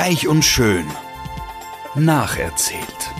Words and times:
Reich 0.00 0.28
und 0.28 0.44
schön. 0.44 0.86
Nacherzählt. 1.96 3.10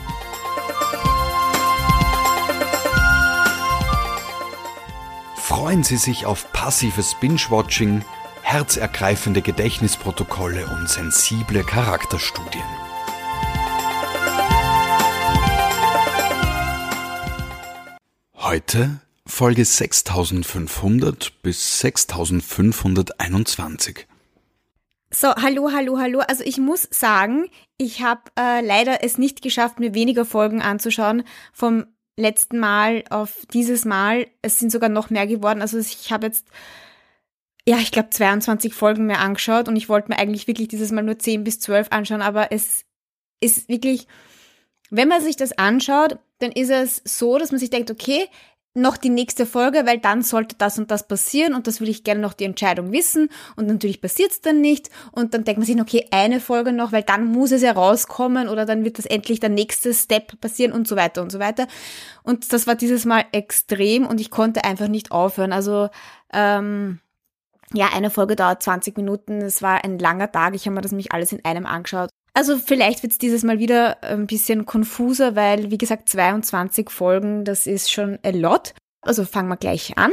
Freuen 5.34 5.82
Sie 5.82 5.96
sich 5.96 6.24
auf 6.24 6.52
passives 6.52 7.16
Binge-Watching, 7.16 8.04
herzergreifende 8.42 9.42
Gedächtnisprotokolle 9.42 10.68
und 10.68 10.88
sensible 10.88 11.64
Charakterstudien. 11.64 12.62
Heute 18.36 19.00
Folge 19.26 19.64
6500 19.64 21.42
bis 21.42 21.80
6521. 21.80 24.06
So, 25.10 25.34
hallo, 25.36 25.70
hallo, 25.72 25.98
hallo. 25.98 26.20
Also 26.20 26.44
ich 26.44 26.58
muss 26.58 26.86
sagen, 26.90 27.48
ich 27.78 28.02
habe 28.02 28.20
äh, 28.38 28.60
leider 28.64 29.02
es 29.02 29.16
nicht 29.16 29.40
geschafft, 29.40 29.80
mir 29.80 29.94
weniger 29.94 30.26
Folgen 30.26 30.60
anzuschauen 30.60 31.24
vom 31.52 31.86
letzten 32.16 32.58
Mal 32.58 33.04
auf 33.08 33.46
dieses 33.52 33.86
Mal. 33.86 34.26
Es 34.42 34.58
sind 34.58 34.70
sogar 34.70 34.90
noch 34.90 35.08
mehr 35.08 35.26
geworden. 35.26 35.62
Also 35.62 35.78
ich 35.78 36.12
habe 36.12 36.26
jetzt, 36.26 36.46
ja, 37.66 37.78
ich 37.78 37.90
glaube 37.90 38.10
22 38.10 38.74
Folgen 38.74 39.06
mehr 39.06 39.20
angeschaut 39.20 39.66
und 39.68 39.76
ich 39.76 39.88
wollte 39.88 40.10
mir 40.10 40.18
eigentlich 40.18 40.46
wirklich 40.46 40.68
dieses 40.68 40.92
Mal 40.92 41.02
nur 41.02 41.18
10 41.18 41.42
bis 41.42 41.58
12 41.60 41.88
anschauen, 41.90 42.20
aber 42.20 42.52
es 42.52 42.84
ist 43.40 43.68
wirklich, 43.70 44.08
wenn 44.90 45.08
man 45.08 45.22
sich 45.22 45.36
das 45.36 45.52
anschaut, 45.56 46.18
dann 46.38 46.52
ist 46.52 46.70
es 46.70 47.00
so, 47.04 47.38
dass 47.38 47.50
man 47.50 47.58
sich 47.58 47.70
denkt, 47.70 47.90
okay, 47.90 48.28
noch 48.78 48.96
die 48.96 49.10
nächste 49.10 49.46
Folge, 49.46 49.84
weil 49.84 49.98
dann 49.98 50.22
sollte 50.22 50.56
das 50.56 50.78
und 50.78 50.90
das 50.90 51.06
passieren 51.06 51.54
und 51.54 51.66
das 51.66 51.80
will 51.80 51.88
ich 51.88 52.04
gerne 52.04 52.20
noch 52.20 52.32
die 52.32 52.44
Entscheidung 52.44 52.92
wissen 52.92 53.28
und 53.56 53.66
natürlich 53.66 54.00
passiert 54.00 54.30
es 54.32 54.40
dann 54.40 54.60
nicht 54.60 54.90
und 55.12 55.34
dann 55.34 55.44
denkt 55.44 55.58
man 55.58 55.66
sich, 55.66 55.80
okay, 55.80 56.06
eine 56.10 56.40
Folge 56.40 56.72
noch, 56.72 56.92
weil 56.92 57.02
dann 57.02 57.26
muss 57.26 57.52
es 57.52 57.62
ja 57.62 57.72
rauskommen 57.72 58.48
oder 58.48 58.64
dann 58.64 58.84
wird 58.84 58.98
das 58.98 59.06
endlich 59.06 59.40
der 59.40 59.50
nächste 59.50 59.92
Step 59.92 60.40
passieren 60.40 60.72
und 60.72 60.88
so 60.88 60.96
weiter 60.96 61.22
und 61.22 61.30
so 61.30 61.38
weiter. 61.38 61.66
Und 62.22 62.52
das 62.52 62.66
war 62.66 62.74
dieses 62.74 63.04
Mal 63.04 63.24
extrem 63.32 64.06
und 64.06 64.20
ich 64.20 64.30
konnte 64.30 64.64
einfach 64.64 64.88
nicht 64.88 65.12
aufhören. 65.12 65.52
Also 65.52 65.88
ähm, 66.32 67.00
ja, 67.74 67.90
eine 67.92 68.10
Folge 68.10 68.36
dauert 68.36 68.62
20 68.62 68.96
Minuten. 68.96 69.40
Es 69.42 69.62
war 69.62 69.84
ein 69.84 69.98
langer 69.98 70.32
Tag. 70.32 70.54
Ich 70.54 70.66
habe 70.66 70.74
mir 70.74 70.80
das 70.80 70.92
nämlich 70.92 71.12
alles 71.12 71.32
in 71.32 71.44
einem 71.44 71.66
angeschaut. 71.66 72.10
Also 72.38 72.56
vielleicht 72.56 73.02
wird 73.02 73.10
es 73.10 73.18
dieses 73.18 73.42
Mal 73.42 73.58
wieder 73.58 74.00
ein 74.04 74.28
bisschen 74.28 74.64
konfuser, 74.64 75.34
weil, 75.34 75.72
wie 75.72 75.76
gesagt, 75.76 76.08
22 76.08 76.88
Folgen, 76.88 77.44
das 77.44 77.66
ist 77.66 77.90
schon 77.90 78.20
a 78.22 78.30
lot. 78.30 78.74
Also 79.00 79.24
fangen 79.24 79.48
wir 79.48 79.56
gleich 79.56 79.98
an. 79.98 80.12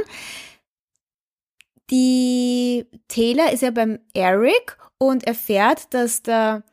Die 1.92 2.88
Taylor 3.10 3.52
ist 3.52 3.62
ja 3.62 3.70
beim 3.70 4.00
Eric 4.16 4.76
und 4.98 5.28
erfährt, 5.28 5.94
dass 5.94 6.24
der 6.24 6.64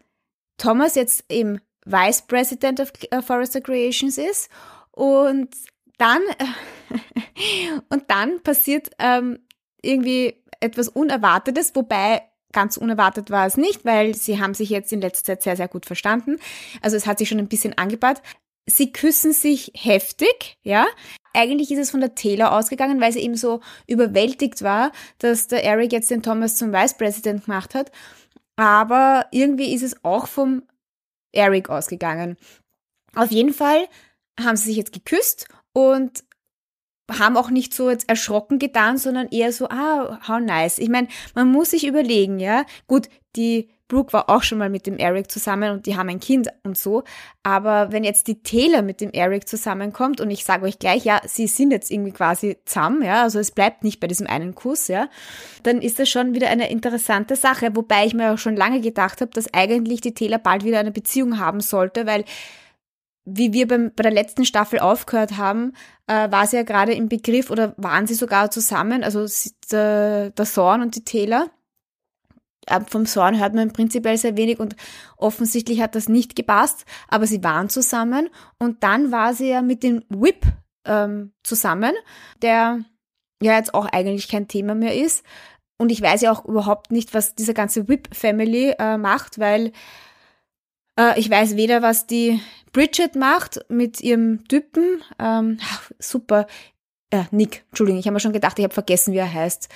Thomas 0.57 0.95
jetzt 0.95 1.27
im 1.29 1.61
Vice 1.85 2.23
President 2.23 2.81
of 2.81 2.91
äh, 3.11 3.21
Forester 3.21 3.61
Creations 3.61 4.17
ist 4.17 4.49
und 4.91 5.55
dann 5.99 6.23
und 7.91 8.11
dann 8.11 8.43
passiert 8.43 8.89
ähm, 8.99 9.39
irgendwie 9.83 10.43
etwas 10.61 10.89
Unerwartetes, 10.89 11.75
wobei 11.75 12.23
Ganz 12.53 12.77
unerwartet 12.77 13.31
war 13.31 13.47
es 13.47 13.57
nicht, 13.57 13.85
weil 13.85 14.15
sie 14.15 14.41
haben 14.41 14.55
sich 14.55 14.71
jetzt 14.71 14.93
in 14.93 15.01
letzter 15.01 15.25
Zeit 15.25 15.43
sehr, 15.43 15.57
sehr 15.57 15.69
gut 15.69 15.87
verstanden. 15.87 16.39
Also 16.81 16.97
es 16.97 17.07
hat 17.07 17.19
sich 17.19 17.29
schon 17.29 17.39
ein 17.39 17.49
bisschen 17.49 17.77
angebaut. 17.79 18.21
Sie 18.67 18.93
küssen 18.93 19.33
sich 19.33 19.73
heftig, 19.75 20.59
ja. 20.63 20.87
Eigentlich 21.35 21.71
ist 21.71 21.79
es 21.79 21.91
von 21.91 22.01
der 22.01 22.15
Taylor 22.15 22.53
ausgegangen, 22.57 23.01
weil 23.01 23.13
sie 23.13 23.21
eben 23.21 23.37
so 23.37 23.61
überwältigt 23.87 24.63
war, 24.63 24.93
dass 25.19 25.49
der 25.49 25.65
Eric 25.65 25.93
jetzt 25.93 26.11
den 26.11 26.23
Thomas 26.23 26.57
zum 26.57 26.73
Vice 26.73 26.97
President 26.97 27.47
gemacht 27.47 27.75
hat. 27.75 27.91
Aber 28.57 29.27
irgendwie 29.31 29.75
ist 29.75 29.83
es 29.83 30.05
auch 30.05 30.27
vom 30.27 30.63
Eric 31.33 31.71
ausgegangen. 31.71 32.37
Auf 33.15 33.31
jeden 33.31 33.55
Fall 33.55 33.89
haben 34.39 34.57
sie 34.57 34.67
sich 34.67 34.77
jetzt 34.77 34.93
geküsst 34.93 35.49
und 35.73 36.25
haben 37.11 37.37
auch 37.37 37.51
nicht 37.51 37.75
so 37.75 37.91
jetzt 37.91 38.09
erschrocken 38.09 38.59
getan, 38.59 38.97
sondern 38.97 39.29
eher 39.29 39.53
so, 39.53 39.69
ah, 39.69 40.21
how 40.27 40.41
nice. 40.41 40.79
Ich 40.79 40.89
meine, 40.89 41.09
man 41.35 41.51
muss 41.51 41.71
sich 41.71 41.87
überlegen, 41.87 42.39
ja. 42.39 42.65
Gut, 42.87 43.09
die 43.37 43.69
Brooke 43.93 44.15
war 44.15 44.31
auch 44.31 44.43
schon 44.43 44.57
mal 44.57 44.71
mit 44.71 44.87
dem 44.87 44.97
Eric 44.97 45.31
zusammen 45.31 45.71
und 45.71 45.85
die 45.85 45.99
haben 45.99 46.09
ein 46.09 46.19
Kind 46.19 46.49
und 46.65 46.79
so. 46.79 47.05
Aber 47.43 47.93
wenn 47.93 48.05
jetzt 48.05 48.27
die 48.27 48.43
Taylor 48.43 48.81
mit 48.81 49.03
dem 49.03 49.11
Eric 49.11 49.47
zusammenkommt 49.47 50.19
und 50.23 50.31
ich 50.31 50.47
sage 50.47 50.65
euch 50.65 50.79
gleich, 50.79 51.05
ja, 51.05 51.21
sie 51.27 51.47
sind 51.47 51.73
jetzt 51.73 51.91
irgendwie 51.91 52.13
quasi 52.13 52.57
zusammen, 52.65 53.03
ja, 53.03 53.23
also 53.23 53.39
es 53.39 53.51
bleibt 53.51 53.85
nicht 53.85 54.01
bei 54.01 54.07
diesem 54.07 54.27
einen 54.27 54.55
Kuss, 54.55 54.89
ja, 54.89 55.11
dann 55.63 55.83
ist 55.83 55.99
das 55.99 56.09
schon 56.09 56.35
wieder 56.35 56.49
eine 56.49 56.71
interessante 56.71 57.37
Sache. 57.37 57.77
Wobei 57.77 58.07
ich 58.07 58.15
mir 58.15 58.33
auch 58.33 58.39
schon 58.39 58.57
lange 58.57 58.81
gedacht 58.81 59.21
habe, 59.21 59.31
dass 59.33 59.53
eigentlich 59.53 60.01
die 60.01 60.15
Taylor 60.15 60.39
bald 60.39 60.65
wieder 60.65 60.81
eine 60.81 60.93
Beziehung 60.93 61.39
haben 61.39 61.61
sollte, 61.61 62.07
weil 62.07 62.25
wie 63.25 63.53
wir 63.53 63.69
beim, 63.69 63.93
bei 63.95 64.03
der 64.03 64.13
letzten 64.13 64.45
Staffel 64.45 64.81
aufgehört 64.81 65.37
haben, 65.37 65.75
äh, 66.07 66.31
war 66.31 66.47
sie 66.47 66.57
ja 66.57 66.63
gerade 66.63 66.93
im 66.93 67.09
Begriff 67.09 67.51
oder 67.51 67.75
waren 67.77 68.07
sie 68.07 68.15
sogar 68.15 68.51
zusammen, 68.51 69.05
also 69.05 69.27
der, 69.71 70.31
der 70.31 70.45
Sorn 70.45 70.83
und 70.83 70.97
die 70.97 71.05
Taylor. 71.05 71.49
Äh, 72.67 72.81
vom 72.89 73.07
Sorn 73.07 73.39
hört 73.39 73.55
man 73.55 73.73
prinzipiell 73.73 74.19
sehr 74.19 74.37
wenig 74.37 74.59
und 74.59 74.77
offensichtlich 75.17 75.81
hat 75.81 75.95
das 75.95 76.09
nicht 76.09 76.35
gepasst, 76.35 76.85
aber 77.09 77.27
sie 77.27 77.43
waren 77.45 77.69
zusammen 77.69 78.29
und 78.59 78.83
dann 78.83 79.13
war 79.13 79.35
sie 79.35 79.51
ja 79.51 79.63
mit 79.63 79.83
dem 79.83 80.05
Whip 80.09 80.45
ähm, 80.85 81.33
zusammen, 81.45 81.93
der 82.43 82.81
ja 83.41 83.57
jetzt 83.57 83.75
auch 83.75 83.87
eigentlich 83.87 84.29
kein 84.29 84.49
Thema 84.49 84.75
mehr 84.75 84.95
ist. 84.97 85.25
Und 85.79 85.91
ich 85.91 86.01
weiß 86.01 86.21
ja 86.21 86.33
auch 86.33 86.45
überhaupt 86.45 86.93
nicht, 86.93 87.13
was 87.13 87.35
diese 87.35 87.55
ganze 87.55 87.89
Whip-Family 87.89 88.75
äh, 88.79 88.97
macht, 88.99 89.41
weil 89.41 89.73
äh, 90.99 91.19
ich 91.19 91.31
weiß 91.31 91.57
weder, 91.57 91.83
was 91.83 92.07
die 92.07 92.41
Bridget 92.73 93.15
macht 93.17 93.61
mit 93.69 94.01
ihrem 94.01 94.47
Typen. 94.49 95.03
Ähm, 95.19 95.59
super. 95.99 96.47
Äh, 97.11 97.25
Nick, 97.31 97.65
Entschuldigung, 97.69 98.01
ich 98.01 98.07
habe 98.07 98.15
mir 98.15 98.21
schon 98.21 98.33
gedacht, 98.33 98.59
ich 98.59 98.65
habe 98.65 98.75
vergessen, 98.75 99.13
wie 99.13 99.19
er 99.19 99.33
heißt, 99.33 99.69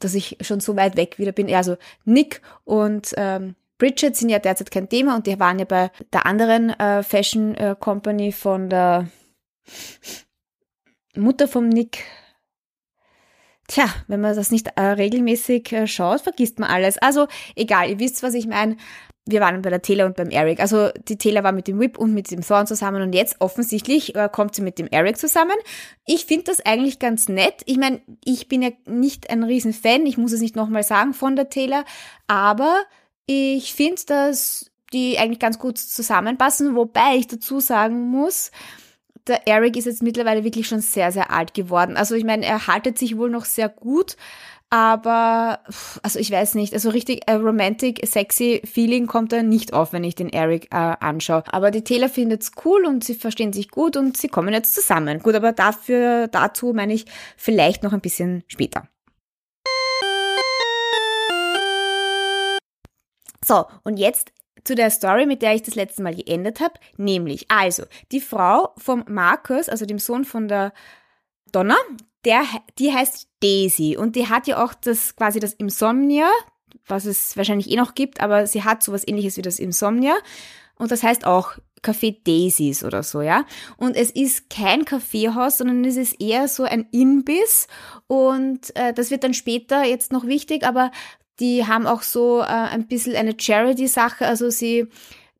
dass 0.00 0.14
ich 0.14 0.38
schon 0.40 0.60
so 0.60 0.76
weit 0.76 0.96
weg 0.96 1.18
wieder 1.18 1.32
bin. 1.32 1.52
Also 1.54 1.76
Nick 2.04 2.42
und 2.64 3.14
ähm, 3.16 3.54
Bridget 3.78 4.16
sind 4.16 4.28
ja 4.28 4.38
derzeit 4.38 4.70
kein 4.70 4.88
Thema 4.88 5.16
und 5.16 5.26
die 5.26 5.40
waren 5.40 5.58
ja 5.58 5.64
bei 5.64 5.90
der 6.12 6.26
anderen 6.26 6.70
äh, 6.70 7.02
Fashion 7.02 7.54
äh, 7.54 7.76
Company 7.78 8.32
von 8.32 8.68
der 8.68 9.08
Mutter 11.16 11.48
vom 11.48 11.68
Nick. 11.68 12.04
Tja, 13.68 13.84
wenn 14.08 14.20
man 14.20 14.34
das 14.34 14.50
nicht 14.50 14.66
äh, 14.76 14.82
regelmäßig 14.82 15.72
äh, 15.72 15.86
schaut, 15.86 16.22
vergisst 16.22 16.58
man 16.58 16.70
alles. 16.70 16.98
Also 16.98 17.28
egal, 17.54 17.88
ihr 17.88 18.00
wisst, 18.00 18.22
was 18.22 18.34
ich 18.34 18.46
meine 18.46 18.76
wir 19.26 19.40
waren 19.40 19.62
bei 19.62 19.70
der 19.70 19.82
Taylor 19.82 20.06
und 20.06 20.16
beim 20.16 20.30
Eric. 20.30 20.60
Also 20.60 20.90
die 21.08 21.18
Taylor 21.18 21.44
war 21.44 21.52
mit 21.52 21.68
dem 21.68 21.78
Whip 21.78 21.98
und 21.98 22.14
mit 22.14 22.30
dem 22.30 22.40
Thorn 22.40 22.66
zusammen 22.66 23.02
und 23.02 23.14
jetzt 23.14 23.36
offensichtlich 23.40 24.14
äh, 24.14 24.28
kommt 24.32 24.54
sie 24.54 24.62
mit 24.62 24.78
dem 24.78 24.88
Eric 24.88 25.18
zusammen. 25.18 25.56
Ich 26.06 26.24
finde 26.24 26.44
das 26.44 26.64
eigentlich 26.64 26.98
ganz 26.98 27.28
nett. 27.28 27.62
Ich 27.66 27.76
meine, 27.76 28.00
ich 28.24 28.48
bin 28.48 28.62
ja 28.62 28.70
nicht 28.86 29.30
ein 29.30 29.42
Riesenfan, 29.42 30.06
ich 30.06 30.18
muss 30.18 30.32
es 30.32 30.40
nicht 30.40 30.56
nochmal 30.56 30.82
sagen 30.82 31.14
von 31.14 31.36
der 31.36 31.48
Taylor, 31.48 31.84
aber 32.26 32.82
ich 33.26 33.74
finde, 33.74 34.02
dass 34.06 34.70
die 34.92 35.18
eigentlich 35.18 35.38
ganz 35.38 35.58
gut 35.58 35.78
zusammenpassen, 35.78 36.74
wobei 36.74 37.16
ich 37.16 37.28
dazu 37.28 37.60
sagen 37.60 38.08
muss, 38.08 38.50
der 39.26 39.46
Eric 39.46 39.76
ist 39.76 39.84
jetzt 39.84 40.02
mittlerweile 40.02 40.44
wirklich 40.44 40.66
schon 40.66 40.80
sehr, 40.80 41.12
sehr 41.12 41.30
alt 41.30 41.54
geworden. 41.54 41.96
Also 41.96 42.14
ich 42.14 42.24
meine, 42.24 42.44
er 42.44 42.66
haltet 42.66 42.98
sich 42.98 43.16
wohl 43.16 43.30
noch 43.30 43.44
sehr 43.44 43.68
gut, 43.68 44.16
aber, 44.70 45.58
also 46.04 46.20
ich 46.20 46.30
weiß 46.30 46.54
nicht, 46.54 46.72
also 46.74 46.90
richtig 46.90 47.28
äh, 47.28 47.32
romantic, 47.32 48.06
sexy 48.06 48.62
Feeling 48.64 49.08
kommt 49.08 49.32
da 49.32 49.42
nicht 49.42 49.72
auf, 49.72 49.92
wenn 49.92 50.04
ich 50.04 50.14
den 50.14 50.32
Eric 50.32 50.66
äh, 50.66 50.76
anschaue. 50.76 51.42
Aber 51.52 51.72
die 51.72 51.82
Taylor 51.82 52.08
findet's 52.08 52.52
cool 52.64 52.86
und 52.86 53.02
sie 53.02 53.14
verstehen 53.16 53.52
sich 53.52 53.68
gut 53.70 53.96
und 53.96 54.16
sie 54.16 54.28
kommen 54.28 54.54
jetzt 54.54 54.74
zusammen. 54.74 55.18
Gut, 55.18 55.34
aber 55.34 55.52
dafür, 55.52 56.28
dazu 56.28 56.72
meine 56.72 56.94
ich 56.94 57.06
vielleicht 57.36 57.82
noch 57.82 57.92
ein 57.92 58.00
bisschen 58.00 58.44
später. 58.46 58.88
So, 63.44 63.64
und 63.82 63.96
jetzt 63.96 64.32
zu 64.62 64.76
der 64.76 64.90
Story, 64.90 65.26
mit 65.26 65.42
der 65.42 65.54
ich 65.54 65.62
das 65.62 65.74
letzte 65.74 66.02
Mal 66.02 66.14
geendet 66.14 66.60
habe, 66.60 66.74
nämlich 66.96 67.50
also 67.50 67.82
die 68.12 68.20
Frau 68.20 68.72
vom 68.76 69.04
Markus, 69.08 69.68
also 69.68 69.84
dem 69.84 69.98
Sohn 69.98 70.24
von 70.24 70.46
der 70.46 70.72
Donna, 71.50 71.76
der, 72.24 72.42
die 72.78 72.92
heißt 72.92 73.28
Daisy 73.42 73.96
und 73.96 74.16
die 74.16 74.28
hat 74.28 74.46
ja 74.46 74.62
auch 74.62 74.74
das 74.74 75.16
quasi 75.16 75.40
das 75.40 75.54
Insomnia, 75.54 76.28
was 76.86 77.04
es 77.04 77.36
wahrscheinlich 77.36 77.70
eh 77.70 77.76
noch 77.76 77.94
gibt, 77.94 78.20
aber 78.20 78.46
sie 78.46 78.64
hat 78.64 78.82
sowas 78.82 79.06
ähnliches 79.06 79.36
wie 79.36 79.42
das 79.42 79.58
Insomnia 79.58 80.14
und 80.76 80.90
das 80.90 81.02
heißt 81.02 81.26
auch 81.26 81.54
Café 81.82 82.16
Daisies 82.24 82.84
oder 82.84 83.02
so, 83.02 83.22
ja. 83.22 83.46
Und 83.78 83.96
es 83.96 84.10
ist 84.10 84.50
kein 84.50 84.84
Kaffeehaus, 84.84 85.58
sondern 85.58 85.84
es 85.84 85.96
ist 85.96 86.20
eher 86.20 86.46
so 86.46 86.64
ein 86.64 86.86
Imbiss 86.90 87.68
und 88.06 88.76
äh, 88.76 88.92
das 88.92 89.10
wird 89.10 89.24
dann 89.24 89.34
später 89.34 89.84
jetzt 89.84 90.12
noch 90.12 90.26
wichtig, 90.26 90.64
aber 90.64 90.90
die 91.38 91.66
haben 91.66 91.86
auch 91.86 92.02
so 92.02 92.40
äh, 92.40 92.44
ein 92.44 92.86
bisschen 92.86 93.16
eine 93.16 93.34
Charity-Sache, 93.38 94.26
also 94.26 94.50
sie 94.50 94.88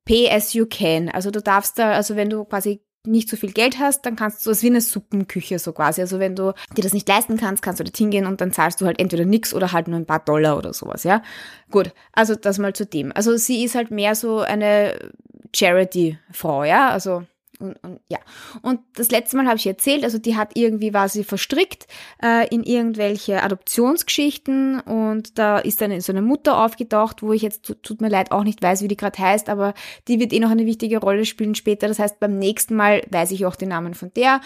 pay 0.06 0.30
as 0.30 0.54
you 0.54 0.66
can. 0.66 1.10
Also 1.10 1.30
du 1.30 1.42
darfst 1.42 1.78
da, 1.78 1.92
also 1.92 2.16
wenn 2.16 2.30
du 2.30 2.44
quasi 2.44 2.80
nicht 3.06 3.28
so 3.28 3.36
viel 3.36 3.52
Geld 3.52 3.78
hast, 3.78 4.04
dann 4.04 4.16
kannst 4.16 4.44
du, 4.44 4.50
es 4.50 4.62
wie 4.62 4.66
eine 4.66 4.80
Suppenküche 4.80 5.58
so 5.58 5.72
quasi. 5.72 6.00
Also 6.00 6.18
wenn 6.18 6.36
du 6.36 6.52
dir 6.76 6.82
das 6.82 6.92
nicht 6.92 7.08
leisten 7.08 7.36
kannst, 7.36 7.62
kannst 7.62 7.80
du 7.80 7.84
dort 7.84 7.96
hingehen 7.96 8.26
und 8.26 8.40
dann 8.40 8.52
zahlst 8.52 8.80
du 8.80 8.86
halt 8.86 9.00
entweder 9.00 9.24
nix 9.24 9.54
oder 9.54 9.72
halt 9.72 9.88
nur 9.88 9.98
ein 9.98 10.06
paar 10.06 10.20
Dollar 10.20 10.58
oder 10.58 10.72
sowas, 10.72 11.04
ja. 11.04 11.22
Gut, 11.70 11.92
also 12.12 12.34
das 12.34 12.58
mal 12.58 12.74
zu 12.74 12.84
dem. 12.84 13.12
Also 13.14 13.36
sie 13.36 13.64
ist 13.64 13.74
halt 13.74 13.90
mehr 13.90 14.14
so 14.14 14.40
eine 14.40 15.10
Charity-Frau, 15.54 16.64
ja. 16.64 16.90
Also 16.90 17.24
und, 17.60 17.76
und 17.82 18.00
ja. 18.08 18.18
Und 18.62 18.80
das 18.94 19.10
letzte 19.10 19.36
Mal 19.36 19.46
habe 19.46 19.56
ich 19.56 19.66
erzählt, 19.66 20.04
also 20.04 20.18
die 20.18 20.36
hat 20.36 20.52
irgendwie, 20.54 20.94
war 20.94 21.08
sie 21.08 21.24
verstrickt 21.24 21.86
äh, 22.22 22.48
in 22.48 22.62
irgendwelche 22.62 23.42
Adoptionsgeschichten 23.42 24.80
und 24.80 25.38
da 25.38 25.58
ist 25.58 25.80
dann 25.80 26.00
so 26.00 26.12
eine 26.12 26.22
Mutter 26.22 26.64
aufgetaucht, 26.64 27.22
wo 27.22 27.32
ich 27.32 27.42
jetzt, 27.42 27.72
tut, 27.82 28.00
mir 28.00 28.08
leid, 28.08 28.32
auch 28.32 28.44
nicht 28.44 28.62
weiß, 28.62 28.82
wie 28.82 28.88
die 28.88 28.96
gerade 28.96 29.18
heißt, 29.18 29.48
aber 29.48 29.74
die 30.08 30.18
wird 30.20 30.32
eh 30.32 30.40
noch 30.40 30.50
eine 30.50 30.66
wichtige 30.66 30.98
Rolle 30.98 31.24
spielen 31.24 31.54
später. 31.54 31.88
Das 31.88 31.98
heißt, 31.98 32.20
beim 32.20 32.38
nächsten 32.38 32.74
Mal 32.74 33.02
weiß 33.10 33.30
ich 33.32 33.46
auch 33.46 33.56
den 33.56 33.68
Namen 33.68 33.94
von 33.94 34.12
der. 34.14 34.40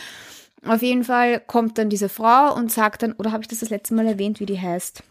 Auf 0.67 0.83
jeden 0.83 1.05
Fall 1.05 1.41
kommt 1.41 1.79
dann 1.79 1.91
diese 1.91 2.09
Frau 2.09 2.55
und 2.55 2.73
sagt 2.73 3.03
dann, 3.03 3.13
oder 3.13 3.33
habe 3.33 3.43
ich 3.43 3.49
das 3.49 3.61
das 3.61 3.71
letzte 3.71 3.95
Mal 3.95 4.07
erwähnt, 4.07 4.41
wie 4.41 4.47
die 4.47 4.61
heißt? 4.61 5.03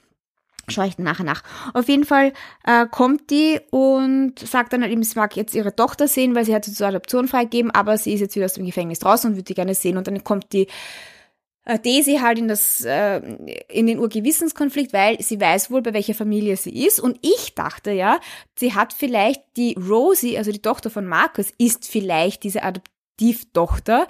Schaue 0.70 0.88
ich 0.88 0.98
nachher 0.98 1.26
nach. 1.26 1.44
Auf 1.74 1.90
jeden 1.90 2.06
Fall 2.06 2.32
äh, 2.66 2.86
kommt 2.90 3.30
die 3.30 3.60
und 3.70 4.40
sagt 4.40 4.72
dann 4.72 4.82
halt 4.82 4.94
eben, 4.94 5.04
sie 5.04 5.20
mag 5.20 5.36
jetzt 5.36 5.56
ihre 5.56 5.76
Tochter 5.76 6.08
sehen, 6.08 6.36
weil 6.36 6.46
sie 6.46 6.56
hat 6.56 6.64
sie 6.64 6.74
zur 6.74 6.88
Adoption 6.88 7.28
freigegeben, 7.28 7.70
aber 7.72 7.98
sie 7.98 8.14
ist 8.14 8.22
jetzt 8.22 8.36
wieder 8.36 8.46
aus 8.46 8.54
dem 8.54 8.66
Gefängnis 8.66 9.00
draußen 9.00 9.30
und 9.30 9.36
würde 9.36 9.44
die 9.44 9.56
gerne 9.56 9.76
sehen. 9.76 9.98
Und 9.98 10.08
dann 10.08 10.24
kommt 10.24 10.54
die 10.54 10.68
äh, 11.66 11.80
Daisy 11.80 12.20
halt 12.22 12.40
in 12.40 12.48
das 12.48 12.84
äh, 12.86 13.18
in 13.70 13.88
den 13.88 14.00
Urgewissenskonflikt, 14.00 14.94
weil 14.94 15.22
sie 15.22 15.40
weiß 15.40 15.70
wohl, 15.70 15.82
bei 15.82 15.94
welcher 15.94 16.14
Familie 16.14 16.56
sie 16.56 16.86
ist. 16.86 17.00
Und 17.00 17.20
ich 17.22 17.56
dachte 17.56 17.92
ja, 17.92 18.20
sie 18.58 18.74
hat 18.74 18.94
vielleicht 18.94 19.42
die 19.58 19.74
Rosie, 19.74 20.38
also 20.38 20.52
die 20.52 20.62
Tochter 20.62 20.90
von 20.90 21.06
Marcus, 21.06 21.52
ist 21.58 21.90
vielleicht 21.90 22.44
diese 22.44 22.64
Adoptivtochter. 22.64 24.08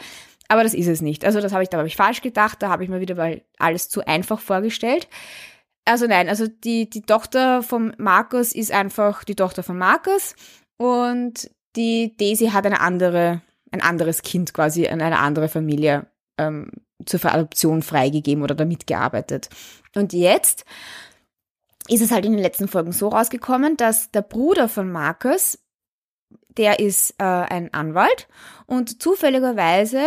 Aber 0.49 0.61
das 0.61 0.75
ist 0.75 0.87
es 0.87 1.01
nicht. 1.01 1.25
Also 1.25 1.41
das 1.41 1.51
habe 1.51 1.63
ich, 1.63 1.69
da 1.69 1.77
habe 1.79 1.87
ich 1.87 1.95
falsch 1.95 2.21
gedacht, 2.21 2.61
da 2.61 2.69
habe 2.69 2.83
ich 2.83 2.89
mir 2.89 2.99
wieder 2.99 3.15
mal 3.15 3.41
alles 3.57 3.89
zu 3.89 4.05
einfach 4.05 4.39
vorgestellt. 4.39 5.07
Also 5.85 6.07
nein, 6.07 6.29
also 6.29 6.47
die, 6.47 6.89
die 6.89 7.01
Tochter 7.01 7.61
von 7.61 7.93
Markus 7.97 8.53
ist 8.53 8.71
einfach 8.71 9.23
die 9.23 9.35
Tochter 9.35 9.63
von 9.63 9.77
Markus 9.77 10.35
und 10.77 11.49
die 11.75 12.15
Daisy 12.17 12.47
hat 12.47 12.65
eine 12.65 12.79
andere, 12.79 13.41
ein 13.71 13.81
anderes 13.81 14.21
Kind 14.21 14.53
quasi 14.53 14.85
in 14.85 15.01
eine 15.01 15.19
andere 15.19 15.49
Familie 15.49 16.05
ähm, 16.37 16.71
zur 17.05 17.25
Adoption 17.25 17.81
freigegeben 17.81 18.43
oder 18.43 18.55
damit 18.55 18.87
gearbeitet. 18.87 19.49
Und 19.95 20.13
jetzt 20.13 20.65
ist 21.89 22.01
es 22.01 22.11
halt 22.11 22.25
in 22.25 22.31
den 22.31 22.41
letzten 22.41 22.67
Folgen 22.67 22.93
so 22.93 23.09
rausgekommen, 23.09 23.75
dass 23.75 24.09
der 24.11 24.21
Bruder 24.21 24.69
von 24.69 24.89
Markus, 24.89 25.59
der 26.57 26.79
ist 26.79 27.15
äh, 27.17 27.23
ein 27.23 27.73
Anwalt 27.73 28.27
und 28.65 29.01
zufälligerweise 29.01 30.01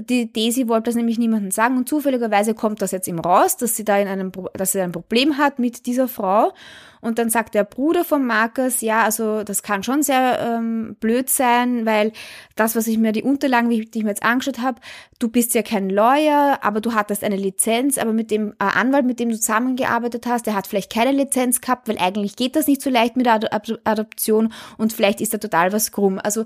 die 0.00 0.32
Daisy 0.32 0.66
wollte 0.68 0.86
das 0.86 0.96
nämlich 0.96 1.18
niemandem 1.18 1.52
sagen 1.52 1.76
und 1.76 1.88
zufälligerweise 1.88 2.54
kommt 2.54 2.82
das 2.82 2.90
jetzt 2.90 3.06
ihm 3.06 3.20
raus, 3.20 3.56
dass 3.56 3.76
sie 3.76 3.84
da 3.84 3.96
in 3.96 4.08
einem, 4.08 4.32
dass 4.54 4.72
sie 4.72 4.80
ein 4.80 4.90
Problem 4.90 5.38
hat 5.38 5.60
mit 5.60 5.86
dieser 5.86 6.08
Frau. 6.08 6.52
Und 7.00 7.18
dann 7.18 7.28
sagt 7.28 7.54
der 7.54 7.64
Bruder 7.64 8.02
von 8.02 8.26
Markus, 8.26 8.80
ja, 8.80 9.02
also 9.02 9.44
das 9.44 9.62
kann 9.62 9.82
schon 9.82 10.02
sehr 10.02 10.38
ähm, 10.40 10.96
blöd 11.00 11.28
sein, 11.28 11.84
weil 11.84 12.12
das, 12.56 12.76
was 12.76 12.86
ich 12.86 12.96
mir, 12.96 13.12
die 13.12 13.22
Unterlagen, 13.22 13.68
wie 13.68 13.82
ich 13.82 14.02
mir 14.02 14.08
jetzt 14.08 14.22
angeschaut 14.22 14.60
habe, 14.60 14.80
du 15.18 15.28
bist 15.28 15.54
ja 15.54 15.62
kein 15.62 15.90
Lawyer, 15.90 16.60
aber 16.62 16.80
du 16.80 16.94
hattest 16.94 17.22
eine 17.22 17.36
Lizenz, 17.36 17.98
aber 17.98 18.14
mit 18.14 18.30
dem 18.30 18.52
äh, 18.52 18.64
Anwalt, 18.64 19.04
mit 19.04 19.20
dem 19.20 19.28
du 19.28 19.36
zusammengearbeitet 19.36 20.26
hast, 20.26 20.46
der 20.46 20.54
hat 20.54 20.66
vielleicht 20.66 20.90
keine 20.90 21.12
Lizenz 21.12 21.60
gehabt, 21.60 21.88
weil 21.88 21.98
eigentlich 21.98 22.36
geht 22.36 22.56
das 22.56 22.66
nicht 22.66 22.80
so 22.80 22.88
leicht 22.88 23.16
mit 23.16 23.26
der 23.26 23.34
Ad 23.34 23.76
Adoption 23.84 24.54
und 24.78 24.94
vielleicht 24.94 25.20
ist 25.20 25.34
da 25.34 25.38
total 25.38 25.74
was 25.74 25.83
krumm. 25.92 26.18
Also 26.22 26.44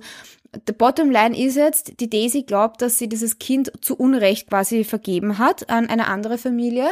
The 0.67 0.73
bottom 0.73 1.11
line 1.11 1.37
ist 1.38 1.56
jetzt, 1.56 2.00
die 2.00 2.08
Daisy 2.08 2.43
glaubt, 2.43 2.81
dass 2.81 2.99
sie 2.99 3.08
dieses 3.08 3.38
Kind 3.38 3.70
zu 3.82 3.96
Unrecht 3.96 4.49
quasi 4.49 4.82
vergeben 4.82 5.38
hat 5.38 5.69
an 5.69 5.88
eine 5.88 6.06
andere 6.06 6.38
Familie 6.38 6.88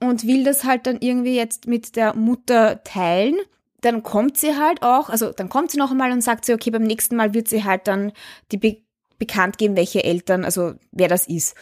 und 0.00 0.26
will 0.26 0.44
das 0.44 0.64
halt 0.64 0.86
dann 0.86 0.98
irgendwie 1.00 1.36
jetzt 1.36 1.66
mit 1.66 1.96
der 1.96 2.14
Mutter 2.14 2.82
teilen. 2.84 3.36
Dann 3.82 4.02
kommt 4.02 4.38
sie 4.38 4.56
halt 4.56 4.82
auch, 4.82 5.10
also 5.10 5.32
dann 5.32 5.50
kommt 5.50 5.70
sie 5.70 5.78
noch 5.78 5.90
einmal 5.90 6.12
und 6.12 6.22
sagt 6.22 6.44
sie, 6.46 6.54
okay, 6.54 6.70
beim 6.70 6.82
nächsten 6.82 7.14
Mal 7.14 7.34
wird 7.34 7.48
sie 7.48 7.64
halt 7.64 7.86
dann 7.86 8.12
die 8.52 8.56
Be 8.56 8.78
bekannt 9.18 9.58
geben, 9.58 9.76
welche 9.76 10.04
Eltern, 10.04 10.44
also 10.44 10.74
wer 10.92 11.08
das 11.08 11.26
ist. 11.26 11.56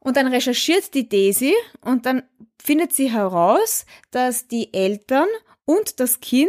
Und 0.00 0.16
dann 0.16 0.26
recherchiert 0.26 0.92
die 0.92 1.08
Daisy 1.08 1.54
und 1.80 2.04
dann 2.04 2.24
findet 2.60 2.92
sie 2.92 3.12
heraus, 3.12 3.86
dass 4.10 4.48
die 4.48 4.74
Eltern 4.74 5.28
und 5.68 6.00
das 6.00 6.20
Kind 6.20 6.48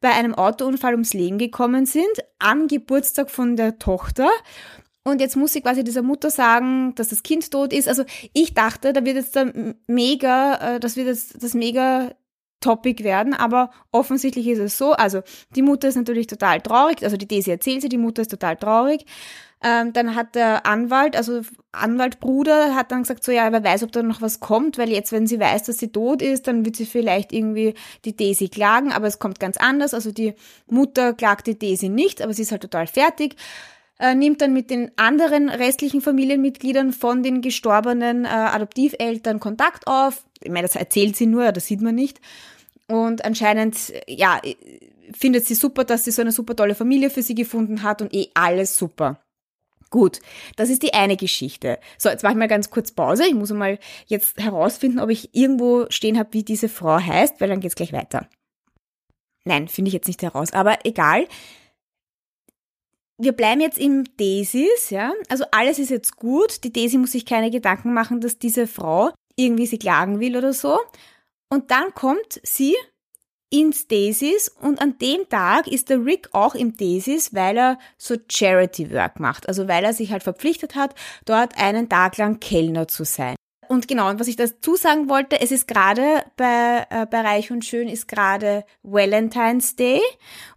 bei 0.00 0.10
einem 0.10 0.34
Autounfall 0.34 0.94
ums 0.94 1.14
Leben 1.14 1.38
gekommen 1.38 1.86
sind, 1.86 2.04
am 2.40 2.66
Geburtstag 2.66 3.30
von 3.30 3.54
der 3.54 3.78
Tochter. 3.78 4.28
Und 5.04 5.20
jetzt 5.20 5.36
muss 5.36 5.52
sie 5.52 5.60
quasi 5.60 5.84
dieser 5.84 6.02
Mutter 6.02 6.30
sagen, 6.30 6.92
dass 6.96 7.08
das 7.08 7.22
Kind 7.22 7.48
tot 7.52 7.72
ist. 7.72 7.86
Also 7.86 8.02
ich 8.32 8.54
dachte, 8.54 8.92
da 8.92 9.04
wird 9.04 9.14
jetzt 9.14 9.36
da 9.36 9.46
mega, 9.86 10.74
äh, 10.74 10.80
das 10.80 10.96
wird 10.96 11.06
jetzt 11.06 11.40
das 11.40 11.54
mega 11.54 12.10
Topic 12.58 13.04
werden, 13.04 13.34
aber 13.34 13.70
offensichtlich 13.92 14.48
ist 14.48 14.58
es 14.58 14.76
so. 14.76 14.94
Also 14.94 15.22
die 15.54 15.62
Mutter 15.62 15.86
ist 15.86 15.94
natürlich 15.94 16.26
total 16.26 16.60
traurig, 16.60 17.04
also 17.04 17.16
die 17.16 17.28
Daisy 17.28 17.52
erzählt 17.52 17.82
sie, 17.82 17.88
die 17.88 17.98
Mutter 17.98 18.22
ist 18.22 18.32
total 18.32 18.56
traurig. 18.56 19.04
Ähm, 19.66 19.92
dann 19.92 20.14
hat 20.14 20.36
der 20.36 20.64
Anwalt, 20.64 21.16
also 21.16 21.40
Anwaltbruder, 21.72 22.76
hat 22.76 22.92
dann 22.92 23.02
gesagt, 23.02 23.24
so 23.24 23.32
ja, 23.32 23.50
wer 23.50 23.64
weiß, 23.64 23.82
ob 23.82 23.90
da 23.90 24.00
noch 24.00 24.22
was 24.22 24.38
kommt, 24.38 24.78
weil 24.78 24.90
jetzt, 24.90 25.10
wenn 25.10 25.26
sie 25.26 25.40
weiß, 25.40 25.64
dass 25.64 25.78
sie 25.78 25.88
tot 25.90 26.22
ist, 26.22 26.46
dann 26.46 26.64
wird 26.64 26.76
sie 26.76 26.86
vielleicht 26.86 27.32
irgendwie 27.32 27.74
die 28.04 28.14
Daisy 28.14 28.48
klagen, 28.48 28.92
aber 28.92 29.08
es 29.08 29.18
kommt 29.18 29.40
ganz 29.40 29.56
anders. 29.56 29.92
Also 29.92 30.12
die 30.12 30.34
Mutter 30.68 31.14
klagt 31.14 31.48
die 31.48 31.58
Daisy 31.58 31.88
nicht, 31.88 32.22
aber 32.22 32.32
sie 32.32 32.42
ist 32.42 32.52
halt 32.52 32.62
total 32.62 32.86
fertig. 32.86 33.34
Äh, 33.98 34.14
nimmt 34.14 34.40
dann 34.40 34.52
mit 34.52 34.70
den 34.70 34.92
anderen 34.96 35.48
restlichen 35.48 36.00
Familienmitgliedern 36.00 36.92
von 36.92 37.24
den 37.24 37.40
gestorbenen 37.40 38.24
äh, 38.24 38.28
Adoptiveltern 38.28 39.40
Kontakt 39.40 39.88
auf. 39.88 40.24
Ich 40.44 40.50
meine, 40.50 40.68
das 40.68 40.76
erzählt 40.76 41.16
sie 41.16 41.26
nur, 41.26 41.50
das 41.50 41.66
sieht 41.66 41.80
man 41.80 41.96
nicht. 41.96 42.20
Und 42.86 43.24
anscheinend, 43.24 43.92
ja, 44.06 44.40
findet 45.12 45.44
sie 45.44 45.56
super, 45.56 45.82
dass 45.82 46.04
sie 46.04 46.12
so 46.12 46.22
eine 46.22 46.30
super 46.30 46.54
tolle 46.54 46.76
Familie 46.76 47.10
für 47.10 47.22
sie 47.22 47.34
gefunden 47.34 47.82
hat 47.82 48.00
und 48.00 48.14
eh 48.14 48.28
alles 48.34 48.76
super. 48.76 49.18
Gut, 49.96 50.20
das 50.56 50.68
ist 50.68 50.82
die 50.82 50.92
eine 50.92 51.16
Geschichte. 51.16 51.78
So, 51.96 52.10
jetzt 52.10 52.22
mache 52.22 52.34
ich 52.34 52.38
mal 52.38 52.48
ganz 52.48 52.68
kurz 52.68 52.92
Pause. 52.92 53.26
Ich 53.26 53.32
muss 53.32 53.50
mal 53.50 53.78
jetzt 54.04 54.36
herausfinden, 54.36 54.98
ob 55.00 55.08
ich 55.08 55.34
irgendwo 55.34 55.86
stehen 55.88 56.18
habe, 56.18 56.34
wie 56.34 56.42
diese 56.42 56.68
Frau 56.68 57.00
heißt, 57.00 57.40
weil 57.40 57.48
dann 57.48 57.60
geht's 57.60 57.76
gleich 57.76 57.94
weiter. 57.94 58.28
Nein, 59.46 59.68
finde 59.68 59.88
ich 59.88 59.94
jetzt 59.94 60.06
nicht 60.06 60.20
heraus, 60.20 60.52
aber 60.52 60.84
egal. 60.84 61.26
Wir 63.16 63.32
bleiben 63.32 63.62
jetzt 63.62 63.78
im 63.78 64.04
Desis, 64.18 64.90
ja. 64.90 65.14
Also 65.30 65.46
alles 65.50 65.78
ist 65.78 65.88
jetzt 65.88 66.16
gut. 66.16 66.62
Die 66.64 66.74
Desi 66.74 66.98
muss 66.98 67.12
sich 67.12 67.24
keine 67.24 67.50
Gedanken 67.50 67.94
machen, 67.94 68.20
dass 68.20 68.38
diese 68.38 68.66
Frau 68.66 69.12
irgendwie 69.34 69.64
sie 69.64 69.78
klagen 69.78 70.20
will 70.20 70.36
oder 70.36 70.52
so. 70.52 70.78
Und 71.48 71.70
dann 71.70 71.94
kommt 71.94 72.38
sie 72.42 72.76
ins 73.50 73.86
Daisies 73.86 74.48
und 74.48 74.80
an 74.80 74.98
dem 74.98 75.28
Tag 75.28 75.68
ist 75.68 75.88
der 75.88 76.04
Rick 76.04 76.28
auch 76.32 76.54
im 76.54 76.76
Daisies, 76.76 77.34
weil 77.34 77.56
er 77.56 77.78
so 77.96 78.16
Charity 78.28 78.92
Work 78.92 79.20
macht, 79.20 79.48
also 79.48 79.68
weil 79.68 79.84
er 79.84 79.92
sich 79.92 80.10
halt 80.10 80.22
verpflichtet 80.22 80.74
hat, 80.74 80.94
dort 81.24 81.56
einen 81.56 81.88
Tag 81.88 82.16
lang 82.16 82.40
Kellner 82.40 82.88
zu 82.88 83.04
sein. 83.04 83.36
Und 83.68 83.88
genau, 83.88 84.10
und 84.10 84.20
was 84.20 84.28
ich 84.28 84.36
dazu 84.36 84.76
sagen 84.76 85.08
wollte, 85.08 85.40
es 85.40 85.50
ist 85.50 85.66
gerade 85.66 86.24
bei, 86.36 86.86
äh, 86.88 87.06
bei 87.06 87.20
Reich 87.20 87.50
und 87.50 87.64
Schön 87.64 87.88
ist 87.88 88.06
gerade 88.06 88.64
Valentine's 88.82 89.76
Day 89.76 90.00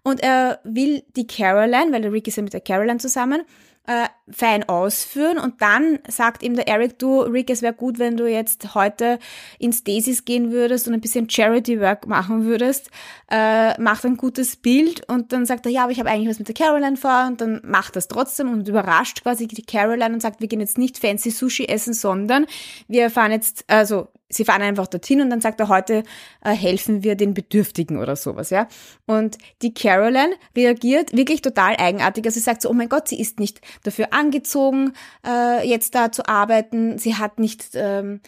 und 0.03 0.21
er 0.21 0.59
will 0.63 1.03
die 1.15 1.25
Caroline, 1.25 1.91
weil 1.91 2.01
der 2.01 2.11
Rick 2.11 2.27
ist 2.27 2.37
ja 2.37 2.43
mit 2.43 2.53
der 2.53 2.61
Caroline 2.61 2.99
zusammen, 2.99 3.43
äh, 3.89 4.07
fein 4.29 4.69
ausführen. 4.69 5.39
Und 5.39 5.63
dann 5.63 5.97
sagt 6.07 6.43
ihm 6.43 6.55
der 6.55 6.67
Eric, 6.67 6.99
du 6.99 7.21
Rick, 7.21 7.49
es 7.49 7.63
wäre 7.63 7.73
gut, 7.73 7.97
wenn 7.97 8.17
du 8.17 8.29
jetzt 8.29 8.75
heute 8.75 9.17
ins 9.57 9.83
Desis 9.83 10.25
gehen 10.25 10.51
würdest 10.51 10.87
und 10.87 10.93
ein 10.93 11.01
bisschen 11.01 11.27
Charity 11.27 11.81
Work 11.81 12.05
machen 12.05 12.45
würdest, 12.45 12.91
äh, 13.31 13.81
macht 13.81 14.05
ein 14.05 14.15
gutes 14.15 14.57
Bild. 14.57 15.09
Und 15.09 15.33
dann 15.33 15.47
sagt 15.47 15.65
er, 15.65 15.71
ja, 15.71 15.83
aber 15.83 15.91
ich 15.91 15.99
habe 15.99 16.11
eigentlich 16.11 16.29
was 16.29 16.37
mit 16.37 16.47
der 16.47 16.53
Caroline 16.53 16.97
vor. 16.97 17.25
Und 17.25 17.41
dann 17.41 17.61
macht 17.65 17.95
das 17.95 18.07
trotzdem 18.07 18.53
und 18.53 18.67
überrascht 18.67 19.23
quasi 19.23 19.47
die 19.47 19.63
Caroline 19.63 20.13
und 20.13 20.21
sagt, 20.21 20.39
wir 20.39 20.47
gehen 20.47 20.59
jetzt 20.59 20.77
nicht 20.77 20.99
fancy 20.99 21.31
Sushi 21.31 21.65
essen, 21.65 21.95
sondern 21.95 22.45
wir 22.87 23.09
fahren 23.09 23.31
jetzt, 23.31 23.63
also 23.67 24.09
sie 24.29 24.45
fahren 24.45 24.61
einfach 24.61 24.87
dorthin 24.87 25.21
und 25.21 25.29
dann 25.29 25.41
sagt 25.41 25.59
er, 25.59 25.67
heute 25.67 26.03
äh, 26.43 26.51
helfen 26.51 27.03
wir 27.03 27.15
den 27.15 27.33
Bedürftigen 27.33 27.97
oder 27.97 28.15
sowas, 28.15 28.51
ja. 28.51 28.67
Und 29.05 29.37
die 29.61 29.73
Caroline 29.73 30.35
reagiert 30.55 31.15
wirklich 31.15 31.41
total 31.41 31.75
eigenartig. 31.77 32.25
Also 32.25 32.35
sie 32.35 32.43
sagt 32.43 32.61
so, 32.61 32.69
oh 32.69 32.73
mein 32.73 32.89
Gott, 32.89 33.07
sie 33.07 33.19
ist 33.19 33.39
nicht 33.39 33.59
dafür 33.83 34.13
angezogen, 34.13 34.93
äh, 35.25 35.67
jetzt 35.67 35.95
da 35.95 36.11
zu 36.11 36.27
arbeiten. 36.27 36.97
Sie 36.99 37.15
hat 37.15 37.39
nicht 37.39 37.69
ähm, 37.73 38.21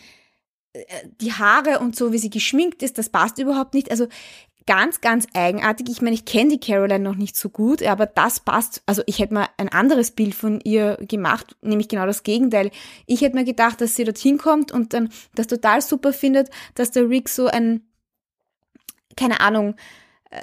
äh, 0.73 0.83
die 1.21 1.33
Haare 1.33 1.79
und 1.79 1.95
so, 1.95 2.11
wie 2.11 2.17
sie 2.17 2.29
geschminkt 2.29 2.81
ist, 2.83 2.97
das 2.97 3.09
passt 3.09 3.37
überhaupt 3.37 3.73
nicht. 3.73 3.91
Also 3.91 4.07
ganz, 4.67 5.01
ganz 5.01 5.27
eigenartig. 5.33 5.87
Ich 5.89 6.01
meine, 6.01 6.13
ich 6.13 6.25
kenne 6.25 6.51
die 6.51 6.59
Caroline 6.59 7.03
noch 7.03 7.15
nicht 7.15 7.35
so 7.35 7.49
gut, 7.49 7.83
aber 7.83 8.05
das 8.05 8.39
passt. 8.39 8.83
Also 8.85 9.01
ich 9.05 9.19
hätte 9.19 9.33
mal 9.33 9.47
ein 9.57 9.69
anderes 9.69 10.11
Bild 10.11 10.35
von 10.35 10.59
ihr 10.61 10.97
gemacht, 11.01 11.55
nämlich 11.61 11.87
genau 11.87 12.05
das 12.05 12.23
Gegenteil. 12.23 12.71
Ich 13.05 13.21
hätte 13.21 13.35
mir 13.35 13.45
gedacht, 13.45 13.81
dass 13.81 13.95
sie 13.95 14.03
dorthin 14.03 14.37
kommt 14.37 14.71
und 14.71 14.93
dann 14.93 15.09
das 15.35 15.47
total 15.47 15.81
super 15.81 16.13
findet, 16.13 16.49
dass 16.75 16.91
der 16.91 17.09
Rick 17.09 17.29
so 17.29 17.47
ein, 17.47 17.81
keine 19.15 19.39
Ahnung, 19.41 19.75
äh, 20.29 20.41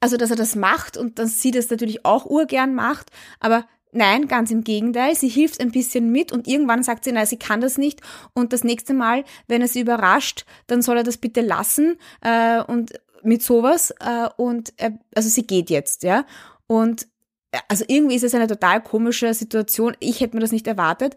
also 0.00 0.16
dass 0.16 0.30
er 0.30 0.36
das 0.36 0.54
macht 0.54 0.96
und 0.96 1.18
dass 1.18 1.42
sie 1.42 1.50
das 1.50 1.70
natürlich 1.70 2.04
auch 2.04 2.26
urgern 2.26 2.74
macht, 2.74 3.10
aber 3.40 3.66
Nein, 3.92 4.28
ganz 4.28 4.50
im 4.50 4.64
Gegenteil. 4.64 5.14
Sie 5.14 5.28
hilft 5.28 5.60
ein 5.60 5.70
bisschen 5.70 6.12
mit 6.12 6.30
und 6.30 6.46
irgendwann 6.46 6.82
sagt 6.82 7.04
sie, 7.04 7.12
nein, 7.12 7.26
sie 7.26 7.38
kann 7.38 7.60
das 7.60 7.78
nicht. 7.78 8.00
Und 8.34 8.52
das 8.52 8.62
nächste 8.62 8.92
Mal, 8.92 9.24
wenn 9.46 9.62
er 9.62 9.68
sie 9.68 9.80
überrascht, 9.80 10.44
dann 10.66 10.82
soll 10.82 10.98
er 10.98 11.04
das 11.04 11.16
bitte 11.16 11.40
lassen 11.40 11.96
äh, 12.20 12.60
und 12.62 12.92
mit 13.22 13.42
sowas. 13.42 13.92
Äh, 14.00 14.28
und 14.36 14.72
äh, 14.76 14.92
also 15.14 15.28
sie 15.28 15.46
geht 15.46 15.70
jetzt, 15.70 16.02
ja. 16.02 16.24
Und 16.66 17.06
äh, 17.52 17.58
also 17.68 17.84
irgendwie 17.88 18.16
ist 18.16 18.24
es 18.24 18.34
eine 18.34 18.46
total 18.46 18.82
komische 18.82 19.32
Situation. 19.34 19.96
Ich 20.00 20.20
hätte 20.20 20.36
mir 20.36 20.40
das 20.40 20.52
nicht 20.52 20.66
erwartet. 20.66 21.16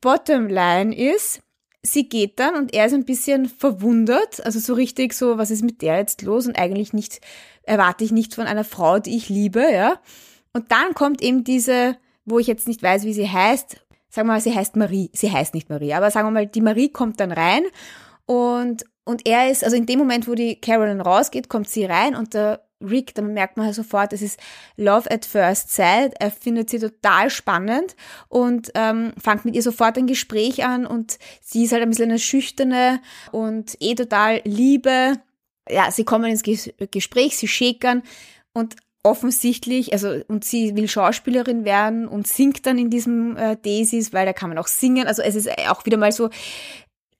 Bottom 0.00 0.48
line 0.48 0.94
ist, 0.94 1.40
sie 1.82 2.08
geht 2.08 2.38
dann 2.38 2.56
und 2.56 2.74
er 2.74 2.86
ist 2.86 2.92
ein 2.92 3.04
bisschen 3.04 3.48
verwundert, 3.48 4.44
also 4.44 4.58
so 4.58 4.74
richtig 4.74 5.14
so, 5.14 5.38
was 5.38 5.50
ist 5.50 5.62
mit 5.62 5.82
der 5.82 5.96
jetzt 5.96 6.22
los 6.22 6.46
und 6.46 6.58
eigentlich 6.58 6.92
nicht, 6.92 7.20
erwarte 7.62 8.04
ich 8.04 8.12
nicht 8.12 8.34
von 8.34 8.46
einer 8.46 8.64
Frau, 8.64 8.98
die 8.98 9.16
ich 9.16 9.28
liebe, 9.28 9.62
ja. 9.72 9.98
Und 10.52 10.72
dann 10.72 10.94
kommt 10.94 11.22
eben 11.22 11.44
diese, 11.44 11.96
wo 12.24 12.38
ich 12.38 12.46
jetzt 12.46 12.68
nicht 12.68 12.82
weiß, 12.82 13.04
wie 13.04 13.14
sie 13.14 13.30
heißt, 13.30 13.80
sagen 14.08 14.28
wir 14.28 14.34
mal, 14.34 14.40
sie 14.40 14.54
heißt 14.54 14.76
Marie, 14.76 15.10
sie 15.14 15.30
heißt 15.30 15.54
nicht 15.54 15.70
Marie, 15.70 15.94
aber 15.94 16.10
sagen 16.10 16.26
wir 16.26 16.32
mal, 16.32 16.46
die 16.46 16.60
Marie 16.60 16.90
kommt 16.90 17.20
dann 17.20 17.32
rein 17.32 17.62
und, 18.26 18.84
und 19.10 19.26
er 19.26 19.50
ist, 19.50 19.64
also 19.64 19.76
in 19.76 19.86
dem 19.86 19.98
Moment, 19.98 20.28
wo 20.28 20.36
die 20.36 20.54
Carolyn 20.54 21.00
rausgeht, 21.00 21.48
kommt 21.48 21.68
sie 21.68 21.84
rein 21.84 22.14
und 22.14 22.32
der 22.32 22.64
Rick, 22.80 23.12
dann 23.16 23.34
merkt 23.34 23.56
man 23.56 23.66
halt 23.66 23.74
sofort, 23.74 24.12
es 24.12 24.22
ist 24.22 24.38
Love 24.76 25.10
at 25.10 25.26
First 25.26 25.72
Sight. 25.72 26.14
Er 26.20 26.30
findet 26.30 26.70
sie 26.70 26.78
total 26.78 27.28
spannend 27.28 27.96
und 28.28 28.70
ähm, 28.76 29.12
fängt 29.20 29.44
mit 29.44 29.56
ihr 29.56 29.62
sofort 29.62 29.98
ein 29.98 30.06
Gespräch 30.06 30.64
an 30.64 30.86
und 30.86 31.18
sie 31.42 31.64
ist 31.64 31.72
halt 31.72 31.82
ein 31.82 31.90
bisschen 31.90 32.10
eine 32.10 32.20
Schüchterne 32.20 33.02
und 33.32 33.76
eh 33.80 33.96
total 33.96 34.42
Liebe. 34.44 35.14
Ja, 35.68 35.90
sie 35.90 36.04
kommen 36.04 36.30
ins 36.30 36.44
Gespräch, 36.44 37.36
sie 37.36 37.48
schäkern 37.48 38.04
und 38.54 38.76
offensichtlich, 39.02 39.92
also 39.92 40.20
und 40.28 40.44
sie 40.44 40.76
will 40.76 40.86
Schauspielerin 40.86 41.64
werden 41.64 42.06
und 42.06 42.28
singt 42.28 42.64
dann 42.64 42.78
in 42.78 42.90
diesem 42.90 43.36
äh, 43.36 43.56
Daisies, 43.56 44.12
weil 44.12 44.26
da 44.26 44.32
kann 44.32 44.50
man 44.50 44.58
auch 44.58 44.68
singen. 44.68 45.08
Also 45.08 45.22
es 45.22 45.34
ist 45.34 45.50
auch 45.68 45.84
wieder 45.84 45.96
mal 45.96 46.12
so 46.12 46.30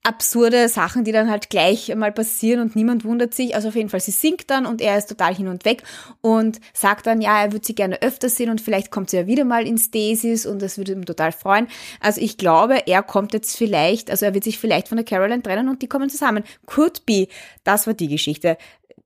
absurde 0.03 0.67
Sachen, 0.67 1.03
die 1.03 1.11
dann 1.11 1.29
halt 1.29 1.49
gleich 1.49 1.93
mal 1.95 2.11
passieren 2.11 2.61
und 2.61 2.75
niemand 2.75 3.05
wundert 3.05 3.33
sich. 3.33 3.55
Also 3.55 3.67
auf 3.67 3.75
jeden 3.75 3.89
Fall, 3.89 3.99
sie 3.99 4.11
singt 4.11 4.49
dann 4.49 4.65
und 4.65 4.81
er 4.81 4.97
ist 4.97 5.07
total 5.07 5.35
hin 5.35 5.47
und 5.47 5.63
weg 5.63 5.83
und 6.21 6.59
sagt 6.73 7.05
dann, 7.05 7.21
ja, 7.21 7.43
er 7.43 7.51
würde 7.51 7.65
sie 7.65 7.75
gerne 7.75 8.01
öfter 8.01 8.29
sehen 8.29 8.49
und 8.49 8.61
vielleicht 8.61 8.89
kommt 8.89 9.11
sie 9.11 9.17
ja 9.17 9.27
wieder 9.27 9.45
mal 9.45 9.67
ins 9.67 9.91
Daisies 9.91 10.45
und 10.45 10.61
das 10.61 10.77
würde 10.77 10.93
ihm 10.93 11.05
total 11.05 11.31
freuen. 11.31 11.67
Also 11.99 12.19
ich 12.19 12.37
glaube, 12.37 12.87
er 12.87 13.03
kommt 13.03 13.33
jetzt 13.33 13.55
vielleicht, 13.57 14.09
also 14.09 14.25
er 14.25 14.33
wird 14.33 14.43
sich 14.43 14.57
vielleicht 14.57 14.87
von 14.87 14.97
der 14.97 15.05
Caroline 15.05 15.43
trennen 15.43 15.69
und 15.69 15.81
die 15.81 15.87
kommen 15.87 16.09
zusammen. 16.09 16.43
Could 16.65 17.05
be. 17.05 17.27
Das 17.63 17.85
war 17.85 17.93
die 17.93 18.07
Geschichte. 18.07 18.57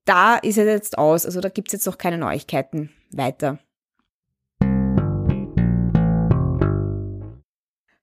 Da 0.05 0.37
ist 0.37 0.57
er 0.57 0.65
jetzt 0.65 0.97
aus, 0.97 1.25
also 1.25 1.41
da 1.41 1.49
gibt's 1.49 1.73
jetzt 1.73 1.87
noch 1.87 1.97
keine 1.97 2.17
Neuigkeiten 2.17 2.91
weiter. 3.11 3.59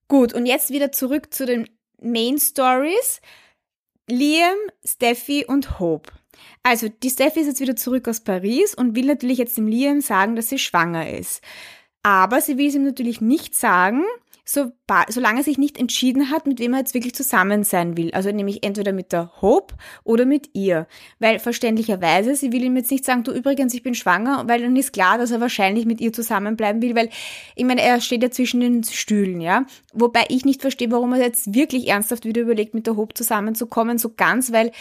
Gut, 0.08 0.34
und 0.34 0.44
jetzt 0.44 0.70
wieder 0.70 0.92
zurück 0.92 1.32
zu 1.32 1.46
den 1.46 1.66
Main 2.02 2.38
Stories. 2.38 3.20
Liam, 4.08 4.56
Steffi 4.84 5.44
und 5.46 5.78
Hope. 5.78 6.10
Also, 6.62 6.88
die 6.88 7.10
Steffi 7.10 7.40
ist 7.40 7.46
jetzt 7.46 7.60
wieder 7.60 7.76
zurück 7.76 8.08
aus 8.08 8.20
Paris 8.20 8.74
und 8.74 8.94
will 8.96 9.06
natürlich 9.06 9.38
jetzt 9.38 9.56
dem 9.56 9.66
Liam 9.66 10.00
sagen, 10.00 10.36
dass 10.36 10.48
sie 10.48 10.58
schwanger 10.58 11.08
ist. 11.08 11.40
Aber 12.02 12.40
sie 12.40 12.58
will 12.58 12.68
es 12.68 12.74
ihm 12.74 12.84
natürlich 12.84 13.20
nicht 13.20 13.54
sagen, 13.54 14.04
so, 14.52 14.70
solange 15.08 15.40
er 15.40 15.44
sich 15.44 15.56
nicht 15.56 15.78
entschieden 15.78 16.30
hat, 16.30 16.46
mit 16.46 16.60
wem 16.60 16.74
er 16.74 16.80
jetzt 16.80 16.94
wirklich 16.94 17.14
zusammen 17.14 17.64
sein 17.64 17.96
will. 17.96 18.10
Also 18.12 18.30
nämlich 18.30 18.62
entweder 18.62 18.92
mit 18.92 19.12
der 19.12 19.32
Hope 19.40 19.74
oder 20.04 20.26
mit 20.26 20.50
ihr. 20.52 20.86
Weil 21.18 21.38
verständlicherweise, 21.38 22.34
sie 22.34 22.52
will 22.52 22.62
ihm 22.62 22.76
jetzt 22.76 22.90
nicht 22.90 23.04
sagen, 23.04 23.24
du 23.24 23.32
übrigens, 23.32 23.72
ich 23.72 23.82
bin 23.82 23.94
schwanger, 23.94 24.44
weil 24.48 24.60
dann 24.60 24.76
ist 24.76 24.92
klar, 24.92 25.16
dass 25.16 25.30
er 25.30 25.40
wahrscheinlich 25.40 25.86
mit 25.86 26.00
ihr 26.00 26.12
zusammenbleiben 26.12 26.82
will, 26.82 26.94
weil 26.94 27.08
ich 27.56 27.64
meine, 27.64 27.80
er 27.80 28.00
steht 28.00 28.22
ja 28.22 28.30
zwischen 28.30 28.60
den 28.60 28.84
Stühlen, 28.84 29.40
ja. 29.40 29.64
Wobei 29.94 30.24
ich 30.28 30.44
nicht 30.44 30.60
verstehe, 30.60 30.90
warum 30.90 31.14
er 31.14 31.20
jetzt 31.20 31.54
wirklich 31.54 31.88
ernsthaft 31.88 32.24
wieder 32.24 32.42
überlegt, 32.42 32.74
mit 32.74 32.86
der 32.86 32.96
Hope 32.96 33.14
zusammenzukommen, 33.14 33.96
so 33.96 34.12
ganz, 34.14 34.52
weil, 34.52 34.72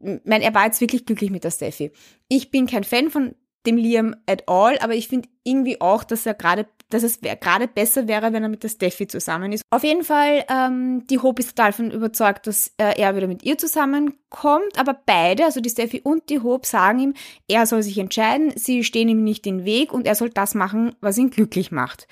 ich 0.00 0.20
meine, 0.24 0.44
er 0.44 0.54
war 0.54 0.66
jetzt 0.66 0.80
wirklich 0.82 1.06
glücklich 1.06 1.30
mit 1.30 1.44
der 1.44 1.50
Steffi. 1.50 1.92
Ich 2.28 2.50
bin 2.50 2.66
kein 2.66 2.84
Fan 2.84 3.10
von 3.10 3.34
dem 3.66 3.76
Liam 3.76 4.14
at 4.26 4.48
all, 4.48 4.78
aber 4.78 4.94
ich 4.94 5.08
finde 5.08 5.28
irgendwie 5.42 5.80
auch, 5.80 6.04
dass 6.04 6.26
er 6.26 6.34
gerade 6.34 6.66
dass 6.90 7.02
es 7.02 7.20
gerade 7.20 7.66
besser 7.66 8.06
wäre, 8.06 8.32
wenn 8.32 8.42
er 8.42 8.48
mit 8.48 8.62
der 8.62 8.68
Steffi 8.68 9.08
zusammen 9.08 9.52
ist. 9.52 9.64
Auf 9.70 9.82
jeden 9.82 10.04
Fall, 10.04 10.44
ähm, 10.48 11.04
die 11.08 11.18
Hope 11.18 11.40
ist 11.40 11.48
total 11.48 11.70
davon 11.70 11.90
überzeugt, 11.90 12.46
dass 12.46 12.72
äh, 12.78 13.00
er 13.00 13.16
wieder 13.16 13.26
mit 13.26 13.42
ihr 13.42 13.58
zusammenkommt, 13.58 14.78
aber 14.78 14.94
beide, 15.04 15.44
also 15.44 15.60
die 15.60 15.70
Steffi 15.70 16.02
und 16.04 16.28
die 16.28 16.40
Hope, 16.40 16.66
sagen 16.66 17.00
ihm, 17.00 17.14
er 17.48 17.66
soll 17.66 17.82
sich 17.82 17.98
entscheiden, 17.98 18.52
sie 18.54 18.84
stehen 18.84 19.08
ihm 19.08 19.24
nicht 19.24 19.44
den 19.44 19.64
Weg 19.64 19.92
und 19.92 20.06
er 20.06 20.14
soll 20.14 20.30
das 20.30 20.54
machen, 20.54 20.94
was 21.00 21.18
ihn 21.18 21.30
glücklich 21.30 21.72
macht. 21.72 22.06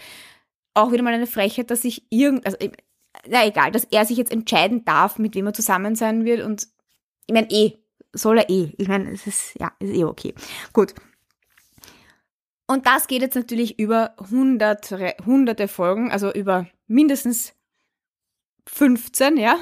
Auch 0.75 0.91
wieder 0.91 1.03
mal 1.03 1.15
eine 1.15 1.27
Frechheit, 1.29 1.71
dass 1.71 1.83
sich 1.83 2.05
irgend, 2.11 2.45
also, 2.45 2.57
na 3.29 3.47
egal, 3.47 3.71
dass 3.71 3.85
er 3.85 4.05
sich 4.05 4.17
jetzt 4.17 4.33
entscheiden 4.33 4.85
darf, 4.85 5.19
mit 5.19 5.37
wem 5.37 5.47
er 5.47 5.55
zusammen 5.55 5.95
sein 5.95 6.25
wird 6.25 6.43
und 6.45 6.67
ich 7.27 7.35
meine 7.35 7.51
eh, 7.51 7.79
soll 8.13 8.39
er 8.39 8.51
eh. 8.51 8.73
Ich 8.79 8.89
meine, 8.89 9.11
es 9.13 9.27
ist, 9.27 9.55
ja, 9.61 9.71
ist 9.79 9.95
eh 9.95 10.05
okay. 10.05 10.35
Gut. 10.73 10.95
Und 12.73 12.87
das 12.87 13.07
geht 13.07 13.21
jetzt 13.21 13.35
natürlich 13.35 13.79
über 13.79 14.15
hunderte, 14.31 15.15
hunderte 15.27 15.69
Folgen, 15.69 16.11
also 16.11 16.33
über 16.33 16.67
mindestens 16.87 17.53
15, 18.67 19.37
ja. 19.37 19.59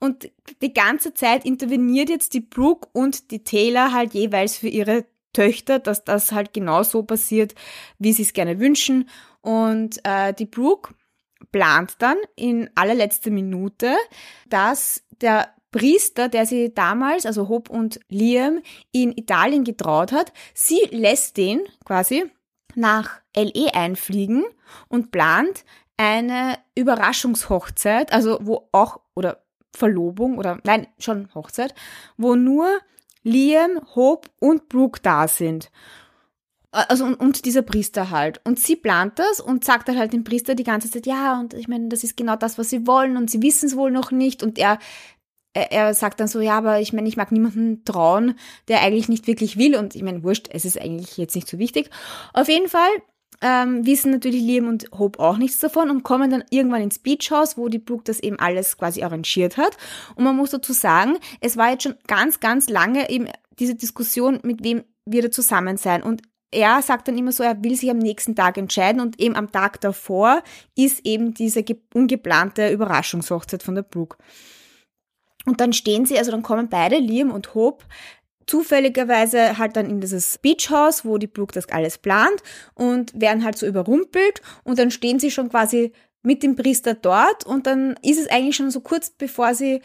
Und 0.00 0.28
die 0.60 0.74
ganze 0.74 1.14
Zeit 1.14 1.44
interveniert 1.44 2.08
jetzt 2.08 2.34
die 2.34 2.40
Brooke 2.40 2.88
und 2.92 3.30
die 3.30 3.44
Taylor 3.44 3.92
halt 3.92 4.12
jeweils 4.12 4.56
für 4.56 4.66
ihre 4.66 5.04
Töchter, 5.32 5.78
dass 5.78 6.02
das 6.02 6.32
halt 6.32 6.52
genau 6.52 6.82
so 6.82 7.04
passiert, 7.04 7.54
wie 8.00 8.12
sie 8.12 8.22
es 8.22 8.32
gerne 8.32 8.58
wünschen. 8.58 9.08
Und 9.40 10.00
äh, 10.02 10.34
die 10.34 10.46
Brooke 10.46 10.94
plant 11.52 11.94
dann 12.00 12.16
in 12.34 12.68
allerletzter 12.74 13.30
Minute, 13.30 13.94
dass 14.48 15.04
der 15.20 15.54
Priester, 15.76 16.30
der 16.30 16.46
sie 16.46 16.72
damals, 16.72 17.26
also 17.26 17.50
Hope 17.50 17.70
und 17.70 18.00
Liam, 18.08 18.62
in 18.92 19.12
Italien 19.12 19.62
getraut 19.62 20.10
hat, 20.10 20.32
sie 20.54 20.80
lässt 20.90 21.36
den 21.36 21.60
quasi 21.84 22.24
nach 22.74 23.20
LE 23.36 23.74
einfliegen 23.74 24.44
und 24.88 25.10
plant 25.10 25.66
eine 25.98 26.58
Überraschungshochzeit, 26.74 28.10
also 28.10 28.38
wo 28.40 28.70
auch, 28.72 29.00
oder 29.14 29.42
Verlobung, 29.74 30.38
oder 30.38 30.60
nein, 30.64 30.86
schon 30.98 31.28
Hochzeit, 31.34 31.74
wo 32.16 32.36
nur 32.36 32.66
Liam, 33.22 33.80
Hope 33.94 34.30
und 34.40 34.70
Brooke 34.70 35.00
da 35.02 35.28
sind. 35.28 35.70
Also 36.70 37.04
und, 37.04 37.14
und, 37.16 37.44
dieser 37.44 37.62
Priester 37.62 38.10
halt. 38.10 38.40
Und 38.44 38.58
sie 38.58 38.76
plant 38.76 39.18
das 39.18 39.40
und 39.40 39.64
sagt 39.64 39.88
dann 39.88 39.98
halt 39.98 40.12
dem 40.12 40.24
Priester 40.24 40.54
die 40.54 40.64
ganze 40.64 40.90
Zeit, 40.90 41.06
ja, 41.06 41.38
und 41.38 41.54
ich 41.54 41.68
meine, 41.68 41.88
das 41.88 42.02
ist 42.04 42.16
genau 42.16 42.36
das, 42.36 42.58
was 42.58 42.70
sie 42.70 42.86
wollen 42.86 43.16
und 43.16 43.30
sie 43.30 43.42
wissen 43.42 43.66
es 43.66 43.76
wohl 43.76 43.90
noch 43.90 44.10
nicht. 44.10 44.42
Und 44.42 44.58
er 44.58 44.78
er 45.56 45.94
sagt 45.94 46.20
dann 46.20 46.28
so, 46.28 46.40
ja, 46.40 46.58
aber 46.58 46.80
ich 46.80 46.92
meine, 46.92 47.08
ich 47.08 47.16
mag 47.16 47.32
niemanden 47.32 47.84
trauen, 47.84 48.34
der 48.68 48.82
eigentlich 48.82 49.08
nicht 49.08 49.26
wirklich 49.26 49.56
will. 49.56 49.76
Und 49.76 49.94
ich 49.94 50.02
meine, 50.02 50.22
wurscht, 50.22 50.48
es 50.50 50.64
ist 50.64 50.80
eigentlich 50.80 51.16
jetzt 51.16 51.34
nicht 51.34 51.48
so 51.48 51.58
wichtig. 51.58 51.90
Auf 52.32 52.48
jeden 52.48 52.68
Fall 52.68 52.90
ähm, 53.42 53.84
wissen 53.84 54.12
natürlich 54.12 54.42
Liam 54.42 54.68
und 54.68 54.90
Hope 54.92 55.18
auch 55.18 55.36
nichts 55.36 55.58
davon 55.58 55.90
und 55.90 56.02
kommen 56.02 56.30
dann 56.30 56.44
irgendwann 56.50 56.82
ins 56.82 56.98
Beachhaus, 56.98 57.56
wo 57.56 57.68
die 57.68 57.78
Brooke 57.78 58.04
das 58.04 58.20
eben 58.20 58.38
alles 58.38 58.76
quasi 58.76 59.02
arrangiert 59.02 59.56
hat. 59.56 59.76
Und 60.14 60.24
man 60.24 60.36
muss 60.36 60.50
dazu 60.50 60.72
sagen, 60.72 61.18
es 61.40 61.56
war 61.56 61.70
jetzt 61.70 61.82
schon 61.82 61.96
ganz, 62.06 62.40
ganz 62.40 62.68
lange 62.68 63.10
eben 63.10 63.28
diese 63.58 63.74
Diskussion, 63.74 64.40
mit 64.42 64.62
wem 64.62 64.84
wir 65.04 65.22
da 65.22 65.30
zusammen 65.30 65.76
sein. 65.76 66.02
Und 66.02 66.22
er 66.50 66.80
sagt 66.82 67.08
dann 67.08 67.18
immer 67.18 67.32
so, 67.32 67.42
er 67.42 67.62
will 67.62 67.76
sich 67.76 67.90
am 67.90 67.98
nächsten 67.98 68.34
Tag 68.34 68.56
entscheiden 68.56 69.00
und 69.00 69.20
eben 69.20 69.36
am 69.36 69.52
Tag 69.52 69.80
davor 69.80 70.42
ist 70.74 71.04
eben 71.04 71.34
diese 71.34 71.64
ungeplante 71.92 72.70
Überraschungshochzeit 72.70 73.62
von 73.62 73.74
der 73.74 73.82
Brooke. 73.82 74.16
Und 75.46 75.60
dann 75.60 75.72
stehen 75.72 76.04
sie, 76.04 76.18
also 76.18 76.30
dann 76.30 76.42
kommen 76.42 76.68
beide, 76.68 76.98
Liam 76.98 77.30
und 77.30 77.54
Hope, 77.54 77.84
zufälligerweise 78.46 79.58
halt 79.58 79.76
dann 79.76 79.90
in 79.90 80.00
dieses 80.00 80.38
Beachhaus, 80.38 81.04
wo 81.04 81.18
die 81.18 81.26
Brooke 81.26 81.52
das 81.52 81.68
alles 81.68 81.98
plant 81.98 82.42
und 82.74 83.18
werden 83.20 83.44
halt 83.44 83.58
so 83.58 83.66
überrumpelt 83.66 84.40
und 84.64 84.78
dann 84.78 84.90
stehen 84.90 85.18
sie 85.18 85.30
schon 85.30 85.48
quasi 85.48 85.92
mit 86.22 86.42
dem 86.42 86.56
Priester 86.56 86.94
dort 86.94 87.44
und 87.44 87.66
dann 87.66 87.96
ist 88.02 88.18
es 88.18 88.28
eigentlich 88.28 88.56
schon 88.56 88.70
so 88.70 88.80
kurz 88.80 89.10
bevor 89.10 89.54
sie 89.54 89.80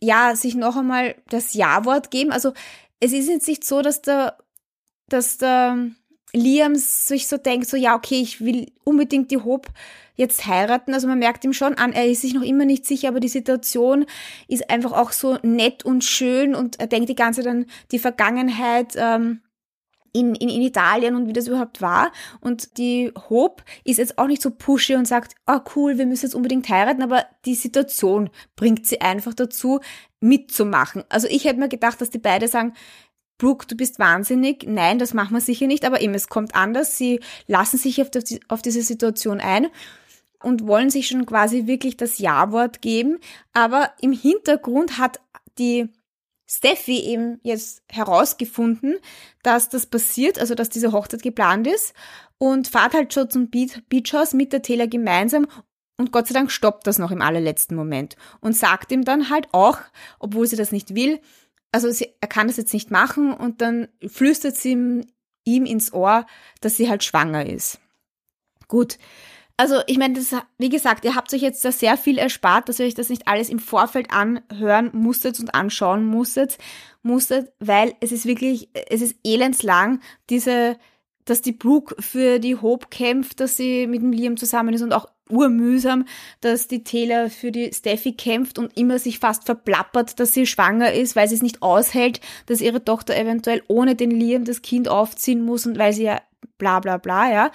ja 0.00 0.36
sich 0.36 0.54
noch 0.54 0.76
einmal 0.76 1.16
das 1.28 1.54
Ja-Wort 1.54 2.10
geben. 2.10 2.30
Also 2.30 2.52
es 3.00 3.12
ist 3.12 3.28
jetzt 3.28 3.48
nicht 3.48 3.64
so, 3.64 3.82
dass 3.82 4.02
der, 4.02 4.38
dass 5.08 5.38
der 5.38 5.90
Liam 6.32 6.74
sich 6.76 7.26
so 7.26 7.36
denkt, 7.36 7.68
so 7.68 7.76
ja, 7.76 7.94
okay, 7.94 8.20
ich 8.20 8.44
will 8.44 8.72
unbedingt 8.84 9.30
die 9.30 9.38
Hope 9.38 9.70
jetzt 10.14 10.46
heiraten. 10.46 10.94
Also 10.94 11.08
man 11.08 11.18
merkt 11.18 11.44
ihm 11.44 11.52
schon 11.52 11.74
an, 11.74 11.92
er 11.92 12.06
ist 12.06 12.22
sich 12.22 12.34
noch 12.34 12.42
immer 12.42 12.64
nicht 12.64 12.86
sicher, 12.86 13.08
aber 13.08 13.20
die 13.20 13.28
Situation 13.28 14.06
ist 14.48 14.70
einfach 14.70 14.92
auch 14.92 15.12
so 15.12 15.38
nett 15.42 15.84
und 15.84 16.04
schön 16.04 16.54
und 16.54 16.80
er 16.80 16.86
denkt 16.86 17.08
die 17.08 17.14
ganze 17.14 17.42
Zeit 17.42 17.50
an 17.50 17.66
die 17.90 17.98
Vergangenheit. 17.98 18.94
Ähm, 18.96 19.40
in, 20.16 20.36
in, 20.36 20.48
in 20.48 20.62
Italien 20.62 21.16
und 21.16 21.26
wie 21.26 21.32
das 21.32 21.48
überhaupt 21.48 21.82
war. 21.82 22.12
Und 22.40 22.78
die 22.78 23.12
Hope 23.28 23.64
ist 23.82 23.98
jetzt 23.98 24.16
auch 24.16 24.28
nicht 24.28 24.40
so 24.40 24.50
pushy 24.50 24.94
und 24.94 25.08
sagt, 25.08 25.34
oh 25.46 25.58
cool, 25.74 25.98
wir 25.98 26.06
müssen 26.06 26.26
jetzt 26.26 26.36
unbedingt 26.36 26.68
heiraten, 26.68 27.02
aber 27.02 27.26
die 27.44 27.56
Situation 27.56 28.30
bringt 28.54 28.86
sie 28.86 29.00
einfach 29.00 29.34
dazu, 29.34 29.80
mitzumachen. 30.20 31.02
Also 31.08 31.26
ich 31.28 31.44
hätte 31.44 31.58
mir 31.58 31.68
gedacht, 31.68 32.00
dass 32.00 32.10
die 32.10 32.18
beide 32.18 32.46
sagen, 32.46 32.74
Brooke, 33.38 33.66
du 33.66 33.76
bist 33.76 33.98
wahnsinnig. 33.98 34.64
Nein, 34.66 35.00
das 35.00 35.12
machen 35.12 35.34
wir 35.34 35.40
sicher 35.40 35.66
nicht, 35.66 35.84
aber 35.84 36.00
eben, 36.00 36.14
es 36.14 36.28
kommt 36.28 36.54
anders. 36.54 36.96
Sie 36.96 37.20
lassen 37.48 37.78
sich 37.78 38.00
auf, 38.00 38.10
die, 38.10 38.40
auf 38.48 38.62
diese 38.62 38.82
Situation 38.82 39.40
ein 39.40 39.66
und 40.44 40.66
wollen 40.66 40.90
sich 40.90 41.08
schon 41.08 41.26
quasi 41.26 41.66
wirklich 41.66 41.96
das 41.96 42.18
Ja-Wort 42.18 42.82
geben. 42.82 43.18
Aber 43.52 43.92
im 44.00 44.12
Hintergrund 44.12 44.98
hat 44.98 45.20
die 45.58 45.88
Steffi 46.46 47.00
eben 47.00 47.40
jetzt 47.42 47.82
herausgefunden, 47.90 48.96
dass 49.42 49.70
das 49.70 49.86
passiert, 49.86 50.38
also 50.38 50.54
dass 50.54 50.68
diese 50.68 50.92
Hochzeit 50.92 51.22
geplant 51.22 51.66
ist 51.66 51.94
und 52.38 52.68
fahrt 52.68 52.94
halt 52.94 53.14
schon 53.14 53.30
zum 53.30 53.50
Beach 53.50 54.12
House 54.12 54.34
mit 54.34 54.52
der 54.52 54.62
Taylor 54.62 54.86
gemeinsam 54.86 55.46
und 55.96 56.12
Gott 56.12 56.26
sei 56.26 56.34
Dank 56.34 56.50
stoppt 56.50 56.86
das 56.86 56.98
noch 56.98 57.10
im 57.10 57.22
allerletzten 57.22 57.76
Moment 57.76 58.16
und 58.40 58.56
sagt 58.56 58.90
ihm 58.92 59.04
dann 59.04 59.30
halt 59.30 59.48
auch, 59.52 59.78
obwohl 60.18 60.46
sie 60.46 60.56
das 60.56 60.72
nicht 60.72 60.94
will, 60.94 61.20
also 61.72 61.90
sie, 61.90 62.08
er 62.20 62.28
kann 62.28 62.48
das 62.48 62.56
jetzt 62.56 62.74
nicht 62.74 62.90
machen 62.90 63.32
und 63.32 63.60
dann 63.60 63.88
flüstert 64.06 64.56
sie 64.56 64.72
ihm, 64.72 65.06
ihm 65.44 65.66
ins 65.66 65.92
Ohr, 65.92 66.26
dass 66.60 66.76
sie 66.76 66.88
halt 66.88 67.04
schwanger 67.04 67.46
ist. 67.46 67.80
Gut, 68.68 68.98
also 69.56 69.80
ich 69.86 69.98
meine, 69.98 70.14
das, 70.14 70.34
wie 70.58 70.68
gesagt, 70.68 71.04
ihr 71.04 71.14
habt 71.14 71.32
euch 71.32 71.42
jetzt 71.42 71.64
da 71.64 71.70
sehr 71.70 71.96
viel 71.96 72.18
erspart, 72.18 72.68
dass 72.68 72.80
ihr 72.80 72.86
euch 72.86 72.94
das 72.94 73.08
nicht 73.08 73.28
alles 73.28 73.48
im 73.48 73.60
Vorfeld 73.60 74.10
anhören 74.10 74.90
musstet 74.92 75.38
und 75.38 75.54
anschauen 75.54 76.04
musstet, 76.04 76.58
musstet, 77.02 77.52
weil 77.60 77.94
es 78.00 78.10
ist 78.10 78.26
wirklich, 78.26 78.68
es 78.88 79.00
ist 79.00 79.16
elendslang, 79.22 80.00
diese, 80.28 80.76
dass 81.24 81.40
die 81.40 81.52
Brooke 81.52 81.94
für 82.02 82.40
die 82.40 82.56
Hope 82.56 82.88
kämpft, 82.90 83.38
dass 83.38 83.56
sie 83.56 83.86
mit 83.86 84.02
dem 84.02 84.12
Liam 84.12 84.36
zusammen 84.36 84.74
ist 84.74 84.82
und 84.82 84.92
auch 84.92 85.06
urmühsam, 85.30 86.04
dass 86.40 86.68
die 86.68 86.84
Taylor 86.84 87.30
für 87.30 87.50
die 87.50 87.72
Steffi 87.72 88.12
kämpft 88.12 88.58
und 88.58 88.76
immer 88.76 88.98
sich 88.98 89.20
fast 89.20 89.44
verplappert, 89.44 90.18
dass 90.20 90.34
sie 90.34 90.46
schwanger 90.46 90.92
ist, 90.92 91.16
weil 91.16 91.28
sie 91.28 91.36
es 91.36 91.42
nicht 91.42 91.62
aushält, 91.62 92.20
dass 92.46 92.60
ihre 92.60 92.84
Tochter 92.84 93.16
eventuell 93.16 93.62
ohne 93.68 93.94
den 93.94 94.10
Liam 94.10 94.44
das 94.44 94.62
Kind 94.62 94.88
aufziehen 94.88 95.42
muss 95.42 95.64
und 95.64 95.78
weil 95.78 95.92
sie 95.92 96.04
ja 96.04 96.20
bla 96.58 96.80
bla 96.80 96.98
bla, 96.98 97.32
ja. 97.32 97.50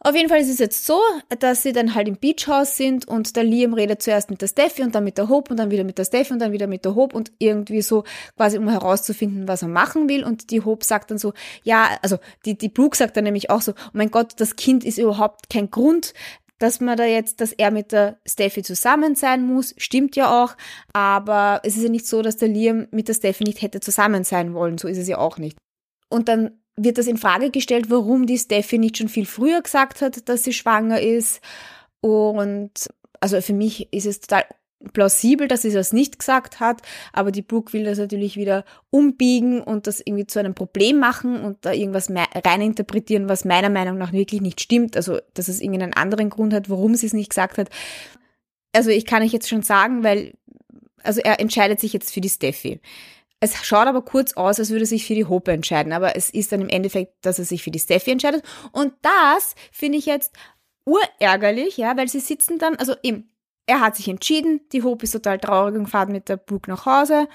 Auf 0.00 0.14
jeden 0.14 0.28
Fall 0.28 0.40
ist 0.40 0.48
es 0.48 0.60
jetzt 0.60 0.86
so, 0.86 1.00
dass 1.40 1.64
sie 1.64 1.72
dann 1.72 1.96
halt 1.96 2.06
im 2.06 2.16
Beachhaus 2.16 2.76
sind 2.76 3.08
und 3.08 3.34
der 3.34 3.42
Liam 3.42 3.74
redet 3.74 4.00
zuerst 4.00 4.30
mit 4.30 4.40
der 4.40 4.46
Steffi 4.46 4.82
und 4.82 4.94
dann 4.94 5.02
mit 5.02 5.18
der 5.18 5.28
Hope 5.28 5.50
und 5.50 5.56
dann 5.56 5.72
wieder 5.72 5.82
mit 5.82 5.98
der 5.98 6.04
Steffi 6.04 6.32
und 6.32 6.38
dann 6.38 6.52
wieder 6.52 6.68
mit 6.68 6.84
der 6.84 6.94
Hope 6.94 7.16
und 7.16 7.32
irgendwie 7.38 7.82
so 7.82 8.04
quasi 8.36 8.58
um 8.58 8.68
herauszufinden, 8.68 9.48
was 9.48 9.62
er 9.62 9.68
machen 9.68 10.08
will. 10.08 10.22
Und 10.22 10.50
die 10.50 10.60
Hope 10.60 10.84
sagt 10.84 11.10
dann 11.10 11.18
so, 11.18 11.32
ja, 11.64 11.98
also 12.00 12.18
die, 12.44 12.56
die 12.56 12.68
Brooke 12.68 12.96
sagt 12.96 13.16
dann 13.16 13.24
nämlich 13.24 13.50
auch 13.50 13.60
so, 13.60 13.72
oh 13.72 13.90
mein 13.92 14.12
Gott, 14.12 14.34
das 14.36 14.54
Kind 14.54 14.84
ist 14.84 14.98
überhaupt 14.98 15.50
kein 15.50 15.68
Grund, 15.68 16.14
dass 16.58 16.80
man 16.80 16.96
da 16.96 17.04
jetzt, 17.04 17.40
dass 17.40 17.52
er 17.52 17.72
mit 17.72 17.90
der 17.90 18.18
Steffi 18.24 18.62
zusammen 18.62 19.16
sein 19.16 19.44
muss, 19.46 19.74
stimmt 19.78 20.14
ja 20.14 20.42
auch, 20.42 20.56
aber 20.92 21.60
es 21.64 21.76
ist 21.76 21.82
ja 21.84 21.88
nicht 21.88 22.06
so, 22.06 22.22
dass 22.22 22.36
der 22.36 22.48
Liam 22.48 22.86
mit 22.90 23.08
der 23.08 23.14
Steffi 23.14 23.44
nicht 23.44 23.62
hätte 23.62 23.80
zusammen 23.80 24.24
sein 24.24 24.54
wollen, 24.54 24.78
so 24.78 24.86
ist 24.88 24.98
es 24.98 25.08
ja 25.08 25.18
auch 25.18 25.38
nicht. 25.38 25.56
Und 26.08 26.28
dann 26.28 26.58
wird 26.78 26.98
das 26.98 27.06
in 27.06 27.16
Frage 27.16 27.50
gestellt, 27.50 27.90
warum 27.90 28.26
die 28.26 28.38
Steffi 28.38 28.78
nicht 28.78 28.98
schon 28.98 29.08
viel 29.08 29.26
früher 29.26 29.62
gesagt 29.62 30.00
hat, 30.00 30.28
dass 30.28 30.44
sie 30.44 30.52
schwanger 30.52 31.00
ist. 31.00 31.40
Und 32.00 32.88
also 33.20 33.40
für 33.40 33.52
mich 33.52 33.92
ist 33.92 34.06
es 34.06 34.20
total 34.20 34.44
plausibel, 34.92 35.48
dass 35.48 35.62
sie 35.62 35.72
das 35.72 35.92
nicht 35.92 36.18
gesagt 36.20 36.60
hat, 36.60 36.82
aber 37.12 37.32
die 37.32 37.42
Brooke 37.42 37.72
will 37.72 37.84
das 37.84 37.98
natürlich 37.98 38.36
wieder 38.36 38.64
umbiegen 38.90 39.60
und 39.60 39.88
das 39.88 40.00
irgendwie 40.00 40.26
zu 40.26 40.38
einem 40.38 40.54
Problem 40.54 41.00
machen 41.00 41.42
und 41.42 41.58
da 41.62 41.72
irgendwas 41.72 42.10
reininterpretieren, 42.10 43.28
was 43.28 43.44
meiner 43.44 43.70
Meinung 43.70 43.98
nach 43.98 44.12
wirklich 44.12 44.40
nicht 44.40 44.60
stimmt. 44.60 44.96
Also, 44.96 45.18
dass 45.34 45.48
es 45.48 45.60
irgendeinen 45.60 45.94
anderen 45.94 46.30
Grund 46.30 46.54
hat, 46.54 46.70
warum 46.70 46.94
sie 46.94 47.06
es 47.06 47.12
nicht 47.12 47.30
gesagt 47.30 47.58
hat. 47.58 47.70
Also, 48.72 48.90
ich 48.90 49.04
kann 49.04 49.22
euch 49.22 49.32
jetzt 49.32 49.48
schon 49.48 49.62
sagen, 49.62 50.04
weil, 50.04 50.34
also 51.02 51.20
er 51.20 51.40
entscheidet 51.40 51.80
sich 51.80 51.92
jetzt 51.92 52.14
für 52.14 52.20
die 52.20 52.28
Steffi. 52.28 52.80
Es 53.40 53.54
schaut 53.64 53.86
aber 53.86 54.02
kurz 54.02 54.32
aus, 54.32 54.58
als 54.58 54.70
würde 54.70 54.82
er 54.82 54.86
sich 54.86 55.06
für 55.06 55.14
die 55.14 55.24
Hope 55.24 55.52
entscheiden, 55.52 55.92
aber 55.92 56.16
es 56.16 56.28
ist 56.30 56.50
dann 56.50 56.60
im 56.60 56.68
Endeffekt, 56.68 57.14
dass 57.24 57.38
er 57.38 57.44
sich 57.44 57.62
für 57.62 57.70
die 57.70 57.78
Steffi 57.78 58.10
entscheidet. 58.10 58.44
Und 58.72 58.92
das 59.02 59.54
finde 59.70 59.98
ich 59.98 60.06
jetzt 60.06 60.34
urärgerlich, 60.84 61.76
ja, 61.76 61.96
weil 61.96 62.08
sie 62.08 62.20
sitzen 62.20 62.58
dann, 62.58 62.74
also 62.76 62.94
eben, 63.02 63.30
er 63.66 63.80
hat 63.80 63.96
sich 63.96 64.08
entschieden, 64.08 64.62
die 64.72 64.82
Hope 64.82 65.04
ist 65.04 65.12
total 65.12 65.38
traurig 65.38 65.76
und 65.76 65.88
fährt 65.88 66.08
mit 66.08 66.28
der 66.28 66.38
Brooke 66.38 66.70
nach 66.70 66.86
Hause. 66.86 67.28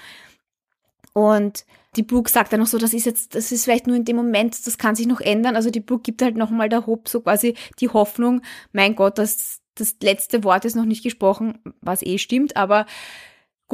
Und 1.12 1.64
die 1.96 2.02
Brooke 2.02 2.28
sagt 2.28 2.52
dann 2.52 2.60
noch 2.60 2.66
so, 2.66 2.76
das 2.76 2.92
ist 2.92 3.06
jetzt, 3.06 3.36
das 3.36 3.52
ist 3.52 3.64
vielleicht 3.64 3.86
nur 3.86 3.96
in 3.96 4.04
dem 4.04 4.16
Moment, 4.16 4.66
das 4.66 4.78
kann 4.78 4.96
sich 4.96 5.06
noch 5.06 5.20
ändern. 5.20 5.54
Also 5.56 5.70
die 5.70 5.80
Brooke 5.80 6.02
gibt 6.02 6.22
halt 6.22 6.36
nochmal 6.36 6.68
der 6.68 6.86
Hope 6.86 7.08
so 7.08 7.20
quasi 7.20 7.54
die 7.78 7.88
Hoffnung, 7.88 8.42
mein 8.72 8.96
Gott, 8.96 9.18
das, 9.18 9.60
das 9.76 9.96
letzte 10.02 10.42
Wort 10.42 10.64
ist 10.64 10.74
noch 10.74 10.84
nicht 10.84 11.04
gesprochen, 11.04 11.60
was 11.80 12.02
eh 12.02 12.18
stimmt, 12.18 12.56
aber 12.56 12.84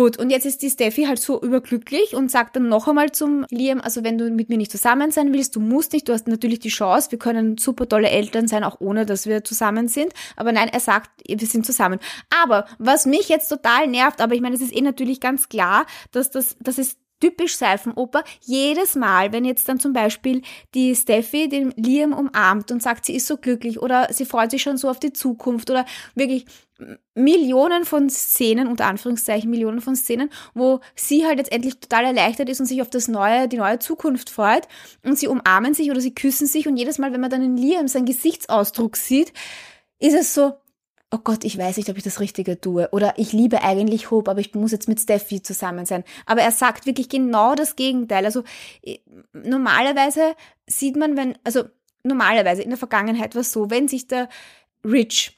Gut, 0.01 0.17
und 0.17 0.31
jetzt 0.31 0.47
ist 0.47 0.63
die 0.63 0.71
Steffi 0.71 1.05
halt 1.05 1.19
so 1.19 1.43
überglücklich 1.43 2.15
und 2.15 2.31
sagt 2.31 2.57
dann 2.57 2.71
noch 2.71 2.89
einmal 2.89 3.13
zum 3.13 3.45
Liam, 3.51 3.83
also 3.83 4.03
wenn 4.03 4.17
du 4.17 4.31
mit 4.31 4.49
mir 4.49 4.57
nicht 4.57 4.71
zusammen 4.71 5.11
sein 5.11 5.35
willst, 5.35 5.57
du 5.57 5.61
musst 5.61 5.93
nicht, 5.93 6.09
du 6.09 6.15
hast 6.15 6.27
natürlich 6.27 6.59
die 6.59 6.71
Chance, 6.71 7.11
wir 7.11 7.19
können 7.19 7.59
super 7.59 7.87
tolle 7.87 8.09
Eltern 8.09 8.49
sein, 8.49 8.65
auch 8.65 8.81
ohne, 8.81 9.05
dass 9.05 9.27
wir 9.27 9.45
zusammen 9.45 9.89
sind. 9.89 10.15
Aber 10.37 10.53
nein, 10.53 10.71
er 10.73 10.81
sagt, 10.81 11.11
wir 11.29 11.47
sind 11.47 11.67
zusammen. 11.67 11.99
Aber 12.43 12.65
was 12.79 13.05
mich 13.05 13.29
jetzt 13.29 13.51
total 13.51 13.89
nervt, 13.89 14.23
aber 14.23 14.35
ich 14.35 14.41
meine, 14.41 14.55
es 14.55 14.63
ist 14.63 14.75
eh 14.75 14.81
natürlich 14.81 15.21
ganz 15.21 15.51
klar, 15.51 15.85
dass 16.13 16.31
das, 16.31 16.57
das 16.61 16.79
ist 16.79 16.97
typisch 17.21 17.57
Seifenoper, 17.57 18.25
jedes 18.41 18.95
Mal, 18.97 19.33
wenn 19.33 19.45
jetzt 19.45 19.69
dann 19.69 19.79
zum 19.79 19.93
Beispiel 19.93 20.43
die 20.75 20.95
Steffi 20.97 21.49
den 21.49 21.73
Liam 21.77 22.13
umarmt 22.13 22.73
und 22.73 22.83
sagt, 22.83 23.05
sie 23.05 23.15
ist 23.15 23.27
so 23.27 23.37
glücklich 23.37 23.81
oder 23.81 24.09
sie 24.13 24.25
freut 24.25 24.51
sich 24.51 24.63
schon 24.63 24.77
so 24.77 24.89
auf 24.89 24.99
die 24.99 25.13
Zukunft 25.13 25.71
oder 25.71 25.85
wirklich 26.15 26.47
Millionen 27.15 27.85
von 27.85 28.09
Szenen, 28.09 28.67
unter 28.67 28.87
Anführungszeichen 28.87 29.51
Millionen 29.51 29.81
von 29.81 29.97
Szenen, 29.97 30.31
wo 30.55 30.81
sie 30.95 31.27
halt 31.27 31.39
jetzt 31.39 31.53
endlich 31.53 31.79
total 31.79 32.05
erleichtert 32.05 32.49
ist 32.49 32.61
und 32.61 32.67
sich 32.67 32.81
auf 32.81 32.91
das 32.91 33.09
neue, 33.09 33.49
die 33.49 33.59
neue 33.59 33.79
Zukunft 33.79 34.31
freut 34.31 34.67
und 35.05 35.19
sie 35.19 35.29
umarmen 35.29 35.75
sich 35.75 35.91
oder 35.91 36.01
sie 36.01 36.15
küssen 36.15 36.47
sich 36.47 36.67
und 36.67 36.77
jedes 36.77 36.99
Mal, 36.99 37.13
wenn 37.13 37.21
man 37.21 37.31
dann 37.31 37.43
in 37.43 37.57
Liam 37.57 37.89
seinen 37.89 38.07
Gesichtsausdruck 38.07 38.97
sieht, 38.97 39.33
ist 39.99 40.15
es 40.15 40.33
so, 40.33 40.55
oh 41.12 41.18
Gott, 41.18 41.44
ich 41.44 41.59
weiß 41.59 41.77
nicht, 41.77 41.90
ob 41.90 41.96
ich 41.96 42.05
das 42.05 42.20
Richtige 42.20 42.61
tue. 42.61 42.88
Oder 42.92 43.14
ich 43.16 43.33
liebe 43.33 43.62
eigentlich 43.62 44.11
Hope, 44.11 44.31
aber 44.31 44.40
ich 44.40 44.55
muss 44.55 44.73
jetzt 44.73 44.88
mit 44.88 45.01
Steffi 45.01 45.42
zusammen 45.42 45.87
sein. 45.87 46.05
Aber 46.27 46.42
er 46.42 46.53
sagt 46.53 46.87
wirklich 46.87 47.09
genau 47.09 47.55
das 47.55 47.77
Gegenteil. 47.77 48.25
Also 48.25 48.44
normalerweise 49.33 50.35
sieht 50.66 50.96
man, 50.96 51.16
wenn, 51.16 51.37
also 51.44 51.64
normalerweise 52.05 52.62
in 52.62 52.70
der 52.70 52.79
Vergangenheit 52.79 53.35
war 53.35 53.40
es 53.40 53.53
so, 53.53 53.70
wenn 53.70 53.88
sich 53.88 54.07
der 54.07 54.29
Rich 54.85 55.37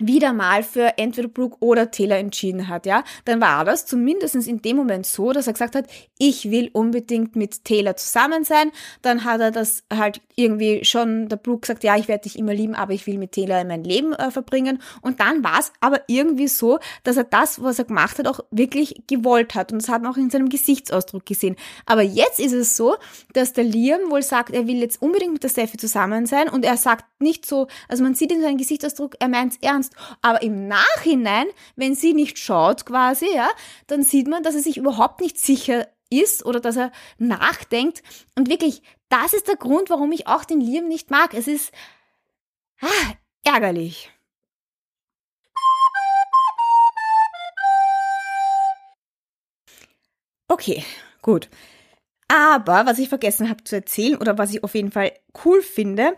wieder 0.00 0.32
mal 0.32 0.62
für 0.62 0.96
entweder 0.96 1.28
Brooke 1.28 1.58
oder 1.60 1.90
Taylor 1.90 2.16
entschieden 2.16 2.68
hat, 2.68 2.86
ja, 2.86 3.04
dann 3.26 3.40
war 3.40 3.64
das 3.64 3.84
zumindest 3.86 4.34
in 4.34 4.62
dem 4.62 4.76
Moment 4.76 5.06
so, 5.06 5.32
dass 5.32 5.46
er 5.46 5.52
gesagt 5.52 5.74
hat, 5.74 5.86
ich 6.18 6.50
will 6.50 6.70
unbedingt 6.72 7.36
mit 7.36 7.64
Taylor 7.64 7.96
zusammen 7.96 8.44
sein. 8.44 8.72
Dann 9.02 9.24
hat 9.24 9.40
er 9.40 9.50
das 9.50 9.84
halt 9.92 10.22
irgendwie 10.42 10.84
schon 10.84 11.28
der 11.28 11.36
Brooke 11.36 11.60
gesagt, 11.60 11.84
ja, 11.84 11.96
ich 11.96 12.08
werde 12.08 12.22
dich 12.22 12.38
immer 12.38 12.54
lieben, 12.54 12.74
aber 12.74 12.92
ich 12.92 13.06
will 13.06 13.18
mit 13.18 13.32
Taylor 13.32 13.64
mein 13.64 13.84
Leben 13.84 14.12
äh, 14.12 14.30
verbringen. 14.30 14.82
Und 15.02 15.20
dann 15.20 15.44
war 15.44 15.60
es 15.60 15.72
aber 15.80 16.00
irgendwie 16.06 16.48
so, 16.48 16.78
dass 17.04 17.16
er 17.16 17.24
das, 17.24 17.62
was 17.62 17.78
er 17.78 17.84
gemacht 17.84 18.18
hat, 18.18 18.26
auch 18.26 18.40
wirklich 18.50 19.02
gewollt 19.06 19.54
hat. 19.54 19.72
Und 19.72 19.82
das 19.82 19.88
hat 19.88 20.02
man 20.02 20.12
auch 20.12 20.16
in 20.16 20.30
seinem 20.30 20.48
Gesichtsausdruck 20.48 21.26
gesehen. 21.26 21.56
Aber 21.86 22.02
jetzt 22.02 22.40
ist 22.40 22.52
es 22.52 22.76
so, 22.76 22.96
dass 23.32 23.52
der 23.52 23.64
Liam 23.64 24.10
wohl 24.10 24.22
sagt, 24.22 24.50
er 24.50 24.66
will 24.66 24.78
jetzt 24.78 25.00
unbedingt 25.02 25.32
mit 25.32 25.42
der 25.44 25.48
Steffi 25.48 25.76
zusammen 25.76 26.26
sein 26.26 26.48
und 26.48 26.64
er 26.64 26.76
sagt 26.76 27.04
nicht 27.20 27.46
so, 27.46 27.68
also 27.88 28.02
man 28.02 28.14
sieht 28.14 28.32
in 28.32 28.40
seinem 28.40 28.58
Gesichtsausdruck, 28.58 29.16
er 29.20 29.28
meint 29.28 29.52
es 29.52 29.58
ernst. 29.60 29.94
Aber 30.22 30.42
im 30.42 30.68
Nachhinein, 30.68 31.46
wenn 31.76 31.94
sie 31.94 32.14
nicht 32.14 32.38
schaut 32.38 32.86
quasi, 32.86 33.26
ja, 33.34 33.48
dann 33.86 34.02
sieht 34.02 34.28
man, 34.28 34.42
dass 34.42 34.54
er 34.54 34.62
sich 34.62 34.76
überhaupt 34.76 35.20
nicht 35.20 35.38
sicher 35.38 35.86
ist 36.10 36.44
oder 36.44 36.60
dass 36.60 36.76
er 36.76 36.92
nachdenkt. 37.18 38.02
Und 38.36 38.48
wirklich, 38.48 38.82
das 39.10 39.34
ist 39.34 39.48
der 39.48 39.56
Grund, 39.56 39.90
warum 39.90 40.12
ich 40.12 40.26
auch 40.26 40.44
den 40.44 40.60
Liam 40.60 40.88
nicht 40.88 41.10
mag. 41.10 41.34
Es 41.34 41.46
ist 41.46 41.72
ah, 42.80 43.12
ärgerlich. 43.44 44.10
Okay, 50.48 50.84
gut. 51.22 51.48
Aber 52.28 52.86
was 52.86 52.98
ich 52.98 53.08
vergessen 53.08 53.50
habe 53.50 53.64
zu 53.64 53.76
erzählen 53.76 54.16
oder 54.16 54.38
was 54.38 54.52
ich 54.52 54.64
auf 54.64 54.74
jeden 54.74 54.92
Fall 54.92 55.12
cool 55.44 55.62
finde, 55.62 56.16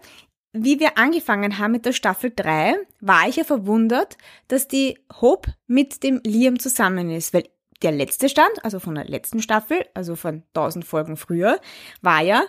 wie 0.53 0.79
wir 0.79 0.99
angefangen 0.99 1.59
haben 1.59 1.73
mit 1.73 1.87
der 1.87 1.93
Staffel 1.93 2.33
3, 2.35 2.77
war 3.01 3.29
ich 3.29 3.37
ja 3.37 3.45
verwundert, 3.45 4.19
dass 4.49 4.69
die 4.69 4.99
Hope 5.21 5.55
mit 5.67 6.03
dem 6.03 6.21
Liam 6.25 6.59
zusammen 6.59 7.11
ist, 7.11 7.33
weil 7.33 7.49
der 7.83 7.93
letzte 7.93 8.29
Stand, 8.29 8.63
also 8.63 8.79
von 8.79 8.95
der 8.95 9.07
letzten 9.07 9.41
Staffel, 9.41 9.87
also 9.95 10.15
von 10.15 10.43
1000 10.55 10.85
Folgen 10.85 11.17
früher, 11.17 11.59
war 12.03 12.21
ja, 12.21 12.45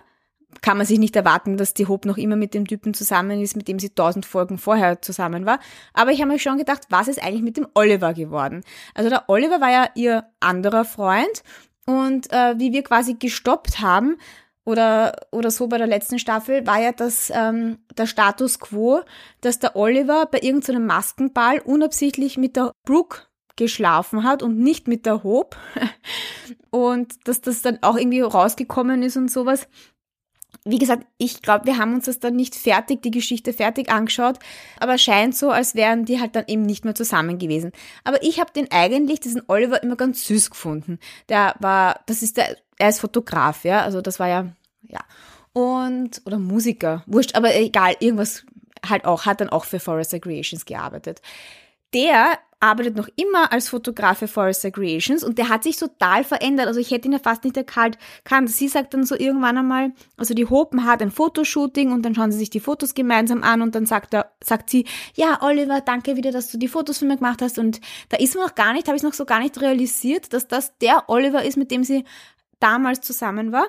kann 0.62 0.78
man 0.78 0.86
sich 0.86 1.00
nicht 1.00 1.16
erwarten, 1.16 1.58
dass 1.58 1.74
die 1.74 1.88
Hope 1.88 2.08
noch 2.08 2.18
immer 2.18 2.36
mit 2.36 2.54
dem 2.54 2.68
Typen 2.68 2.94
zusammen 2.94 3.42
ist, 3.42 3.56
mit 3.56 3.68
dem 3.68 3.80
sie 3.80 3.90
1000 3.90 4.26
Folgen 4.26 4.58
vorher 4.58 5.02
zusammen 5.02 5.46
war. 5.46 5.60
Aber 5.94 6.12
ich 6.12 6.22
habe 6.22 6.32
mir 6.32 6.40
schon 6.40 6.58
gedacht, 6.58 6.84
was 6.90 7.08
ist 7.08 7.22
eigentlich 7.22 7.42
mit 7.42 7.58
dem 7.58 7.68
Oliver 7.74 8.14
geworden? 8.14 8.64
Also 8.94 9.10
der 9.10 9.30
Oliver 9.30 9.62
war 9.62 9.72
ja 9.72 9.90
ihr 9.96 10.26
anderer 10.40 10.86
Freund 10.86 11.44
und 11.86 12.32
äh, 12.32 12.58
wie 12.58 12.72
wir 12.72 12.84
quasi 12.84 13.16
gestoppt 13.16 13.82
haben, 13.82 14.18
oder, 14.66 15.14
oder 15.32 15.52
so 15.52 15.68
bei 15.68 15.78
der 15.78 15.88
letzten 15.88 16.20
Staffel 16.20 16.66
war 16.66 16.80
ja 16.80 16.94
das 16.94 17.30
ähm, 17.36 17.80
der 17.98 18.08
Status 18.08 18.60
quo, 18.60 19.02
dass 19.42 19.60
der 19.60 19.76
Oliver 19.76 20.26
bei 20.26 20.40
irgendeinem 20.40 20.86
Maskenball 20.86 21.60
unabsichtlich 21.60 22.38
mit 22.38 22.56
der 22.56 22.72
Brooke 22.86 23.24
geschlafen 23.56 24.24
hat 24.24 24.42
und 24.42 24.58
nicht 24.58 24.88
mit 24.88 25.06
der 25.06 25.24
Hope. 25.24 25.58
Und 26.72 27.28
dass 27.28 27.40
das 27.40 27.62
dann 27.62 27.78
auch 27.84 27.98
irgendwie 27.98 28.22
rausgekommen 28.22 29.04
ist 29.04 29.16
und 29.16 29.30
sowas. 29.30 29.68
Wie 30.66 30.78
gesagt, 30.78 31.06
ich 31.18 31.42
glaube, 31.42 31.66
wir 31.66 31.78
haben 31.78 31.96
uns 31.96 32.06
das 32.06 32.20
dann 32.20 32.36
nicht 32.36 32.56
fertig, 32.56 33.02
die 33.02 33.12
Geschichte 33.12 33.54
fertig 33.54 33.92
angeschaut, 33.92 34.40
aber 34.80 34.98
scheint 34.98 35.36
so, 35.36 35.50
als 35.50 35.76
wären 35.76 36.06
die 36.06 36.20
halt 36.20 36.36
dann 36.36 36.46
eben 36.48 36.64
nicht 36.64 36.86
mehr 36.86 36.96
zusammen 36.96 37.38
gewesen. 37.38 37.72
Aber 38.04 38.24
ich 38.24 38.40
habe 38.40 38.54
den 38.54 38.72
eigentlich, 38.72 39.20
diesen 39.20 39.42
Oliver, 39.48 39.84
immer 39.84 39.96
ganz 39.96 40.26
süß 40.26 40.52
gefunden. 40.52 41.00
Der 41.30 41.56
war, 41.60 42.00
das 42.06 42.22
ist 42.22 42.38
der, 42.38 42.56
er 42.78 42.90
ist 42.90 43.00
Fotograf, 43.00 43.66
ja, 43.66 43.82
also 43.82 44.02
das 44.02 44.20
war 44.20 44.28
ja, 44.28 44.48
ja. 44.84 45.02
Und, 45.54 46.22
oder 46.26 46.40
Musiker, 46.40 47.04
wurscht, 47.06 47.36
aber 47.36 47.56
egal, 47.56 47.96
irgendwas 48.00 48.46
halt 48.88 49.06
auch, 49.06 49.26
hat 49.26 49.42
dann 49.42 49.50
auch 49.50 49.66
für 49.66 49.80
Forest 49.80 50.20
Creations 50.22 50.66
gearbeitet. 50.66 51.22
Der 51.94 52.40
arbeitet 52.64 52.96
noch 52.96 53.10
immer 53.18 53.52
als 53.52 53.68
Fotograf 53.68 54.20
für 54.20 54.30
Forrester 54.30 54.72
Creations 54.72 55.22
und 55.22 55.38
der 55.38 55.50
hat 55.50 55.64
sich 55.64 55.76
total 55.76 56.24
verändert. 56.24 56.68
Also 56.68 56.80
ich 56.80 56.92
hätte 56.92 57.10
ihn 57.10 57.12
ja 57.12 57.20
fast 57.20 57.44
nicht 57.44 57.58
erkannt. 57.58 57.98
Sie 58.46 58.70
sagt 58.70 58.94
dann 58.94 59.04
so 59.04 59.16
irgendwann 59.16 59.58
einmal, 59.58 59.92
also 60.16 60.34
die 60.34 60.46
Hopen 60.46 60.86
hat 60.86 61.02
ein 61.02 61.12
Fotoshooting 61.12 61.92
und 61.92 62.04
dann 62.04 62.16
schauen 62.16 62.32
sie 62.32 62.38
sich 62.38 62.50
die 62.50 62.62
Fotos 62.62 62.94
gemeinsam 62.94 63.44
an 63.44 63.62
und 63.62 63.76
dann 63.76 63.86
sagt 63.86 64.14
er, 64.14 64.32
sagt 64.42 64.70
sie, 64.70 64.86
ja 65.14 65.42
Oliver, 65.42 65.82
danke 65.82 66.16
wieder, 66.16 66.32
dass 66.32 66.52
du 66.52 66.58
die 66.58 66.70
Fotos 66.70 67.00
für 67.00 67.06
mich 67.06 67.18
gemacht 67.18 67.42
hast 67.42 67.60
und 67.60 67.82
da 68.08 68.18
ist 68.18 68.34
mir 68.34 68.42
noch 68.42 68.56
gar 68.56 68.72
nicht, 68.72 68.88
habe 68.88 68.96
ich 68.96 69.04
noch 69.04 69.14
so 69.14 69.26
gar 69.26 69.40
nicht 69.40 69.60
realisiert, 69.60 70.32
dass 70.32 70.48
das 70.48 70.78
der 70.78 71.10
Oliver 71.10 71.44
ist, 71.44 71.58
mit 71.58 71.70
dem 71.70 71.84
sie 71.84 72.06
damals 72.62 73.02
zusammen 73.02 73.52
war. 73.52 73.68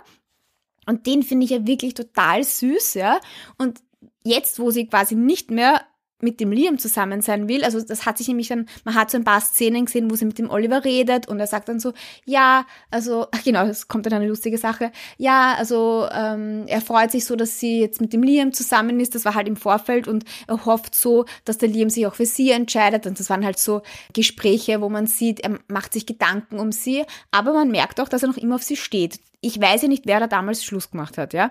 Und 0.87 1.07
den 1.07 1.25
finde 1.25 1.47
ich 1.47 1.51
ja 1.51 1.67
wirklich 1.67 1.95
total 1.95 2.45
süß, 2.45 2.95
ja. 2.95 3.19
Und 3.59 3.81
jetzt, 4.23 4.61
wo 4.61 4.71
sie 4.71 4.87
quasi 4.87 5.17
nicht 5.17 5.51
mehr 5.51 5.81
mit 6.25 6.41
dem 6.41 6.51
Liam 6.51 6.79
zusammen 6.79 7.21
sein 7.21 7.49
will. 7.49 7.63
Also 7.65 7.81
das 7.81 8.07
hat 8.07 8.19
sich 8.19 8.29
nämlich 8.29 8.49
dann, 8.49 8.67
man 8.85 8.95
hat 8.95 9.11
so 9.11 9.19
ein 9.19 9.25
paar 9.25 9.41
Szenen 9.41 9.85
gesehen, 9.85 10.11
wo 10.11 10.17
sie 10.17 10.25
mit 10.25 10.39
dem 10.39 10.51
Oliver 10.51 10.85
redet 10.85 11.29
und 11.29 11.39
er 11.39 11.47
sagt 11.47 11.69
dann 11.69 11.79
so, 11.79 11.93
ja, 12.25 12.67
also, 12.91 13.27
ach 13.31 13.43
genau, 13.45 13.65
es 13.67 13.89
kommt 13.89 14.07
dann 14.07 14.15
eine 14.15 14.27
lustige 14.27 14.59
Sache. 14.59 14.91
Ja, 15.19 15.55
also 15.57 16.09
ähm, 16.13 16.65
er 16.67 16.81
freut 16.81 17.11
sich 17.11 17.25
so, 17.25 17.37
dass 17.37 17.61
sie 17.61 17.81
jetzt 17.81 18.01
mit 18.01 18.13
dem 18.13 18.23
Liam 18.23 18.53
zusammen 18.53 18.99
ist. 18.99 19.15
Das 19.15 19.25
war 19.25 19.35
halt 19.35 19.47
im 19.47 19.57
Vorfeld 19.57 20.09
und 20.09 20.25
er 20.47 20.65
hofft 20.65 20.95
so, 20.95 21.27
dass 21.45 21.59
der 21.59 21.69
Liam 21.69 21.91
sich 21.91 22.07
auch 22.07 22.15
für 22.15 22.27
sie 22.27 22.51
entscheidet. 22.51 23.07
Und 23.07 23.21
das 23.21 23.31
waren 23.31 23.45
halt 23.45 23.59
so 23.59 23.83
Gespräche, 24.13 24.81
wo 24.81 24.89
man 24.89 25.07
sieht, 25.07 25.41
er 25.41 25.59
macht 25.69 25.93
sich 25.93 26.07
Gedanken 26.07 26.59
um 26.59 26.73
sie, 26.73 27.05
aber 27.31 27.53
man 27.53 27.71
merkt 27.71 28.01
auch, 28.01 28.09
dass 28.09 28.23
er 28.23 28.29
noch 28.29 28.37
immer 28.37 28.57
auf 28.57 28.63
sie 28.63 28.77
steht. 28.77 29.21
Ich 29.41 29.61
weiß 29.61 29.83
ja 29.83 29.89
nicht, 29.89 30.07
wer 30.07 30.21
da 30.21 30.27
damals 30.27 30.65
Schluss 30.65 30.91
gemacht 30.91 31.19
hat, 31.19 31.35
ja. 31.35 31.51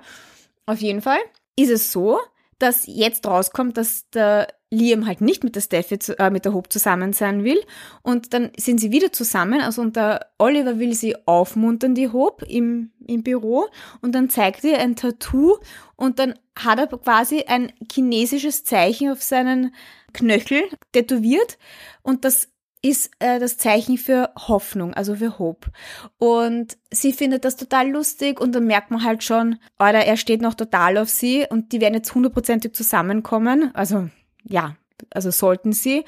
Auf 0.65 0.79
jeden 0.79 1.01
Fall 1.01 1.19
ist 1.55 1.69
es 1.69 1.91
so, 1.91 2.19
dass 2.59 2.85
jetzt 2.87 3.27
rauskommt, 3.27 3.77
dass 3.77 4.09
der 4.11 4.47
Liam 4.73 5.05
halt 5.05 5.21
nicht 5.21 5.43
mit 5.43 5.55
der 5.55 5.61
Steffi, 5.61 5.99
äh, 6.17 6.29
mit 6.29 6.45
der 6.45 6.53
Hope 6.53 6.69
zusammen 6.69 7.13
sein 7.13 7.43
will. 7.43 7.59
Und 8.01 8.33
dann 8.33 8.51
sind 8.57 8.79
sie 8.79 8.91
wieder 8.91 9.11
zusammen. 9.11 9.61
Also 9.61 9.81
und 9.81 9.95
der 9.95 10.31
Oliver 10.37 10.79
will 10.79 10.93
sie 10.93 11.15
aufmuntern, 11.27 11.95
die 11.95 12.09
Hope, 12.09 12.45
im, 12.45 12.91
im 13.05 13.23
Büro. 13.23 13.65
Und 14.01 14.13
dann 14.13 14.29
zeigt 14.29 14.65
er 14.65 14.79
ein 14.79 14.95
Tattoo 14.95 15.57
und 15.95 16.19
dann 16.19 16.35
hat 16.57 16.79
er 16.79 16.87
quasi 16.87 17.43
ein 17.47 17.71
chinesisches 17.91 18.63
Zeichen 18.63 19.11
auf 19.11 19.21
seinen 19.21 19.73
Knöchel 20.13 20.63
tätowiert. 20.91 21.57
Und 22.01 22.25
das 22.25 22.49
ist 22.83 23.11
äh, 23.19 23.39
das 23.39 23.57
Zeichen 23.57 23.97
für 23.97 24.31
Hoffnung, 24.37 24.93
also 24.93 25.15
für 25.15 25.39
Hope. 25.39 25.71
Und 26.17 26.77
sie 26.91 27.13
findet 27.13 27.45
das 27.45 27.55
total 27.55 27.89
lustig 27.89 28.41
und 28.41 28.53
dann 28.53 28.65
merkt 28.65 28.91
man 28.91 29.03
halt 29.03 29.23
schon, 29.23 29.57
oder 29.79 30.05
er 30.05 30.17
steht 30.17 30.41
noch 30.41 30.53
total 30.53 30.97
auf 30.97 31.09
sie 31.09 31.45
und 31.49 31.71
die 31.71 31.79
werden 31.79 31.93
jetzt 31.93 32.13
hundertprozentig 32.13 32.73
zusammenkommen. 32.73 33.71
Also 33.73 34.09
ja, 34.43 34.75
also 35.11 35.31
sollten 35.31 35.73
sie. 35.73 36.05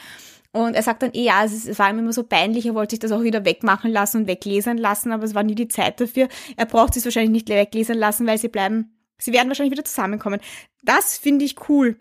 Und 0.51 0.73
er 0.73 0.83
sagt 0.83 1.03
dann 1.03 1.13
eh, 1.13 1.23
ja, 1.23 1.43
es, 1.43 1.77
war 1.77 1.89
ihm 1.89 1.99
immer 1.99 2.13
so 2.13 2.23
peinlich, 2.23 2.65
er 2.65 2.75
wollte 2.75 2.93
sich 2.93 2.99
das 2.99 3.11
auch 3.11 3.23
wieder 3.23 3.43
wegmachen 3.43 3.91
lassen 3.91 4.21
und 4.21 4.27
weglesern 4.27 4.77
lassen, 4.77 5.11
aber 5.11 5.25
es 5.25 5.35
war 5.35 5.43
nie 5.43 5.55
die 5.55 5.67
Zeit 5.67 5.99
dafür. 5.99 6.29
Er 6.55 6.65
braucht 6.65 6.95
es 6.95 7.03
wahrscheinlich 7.03 7.31
nicht 7.31 7.49
weglesern 7.49 7.97
lassen, 7.97 8.25
weil 8.25 8.37
sie 8.37 8.47
bleiben, 8.47 8.95
sie 9.17 9.33
werden 9.33 9.49
wahrscheinlich 9.49 9.73
wieder 9.73 9.83
zusammenkommen. 9.83 10.39
Das 10.81 11.17
finde 11.17 11.43
ich 11.43 11.67
cool. 11.67 11.99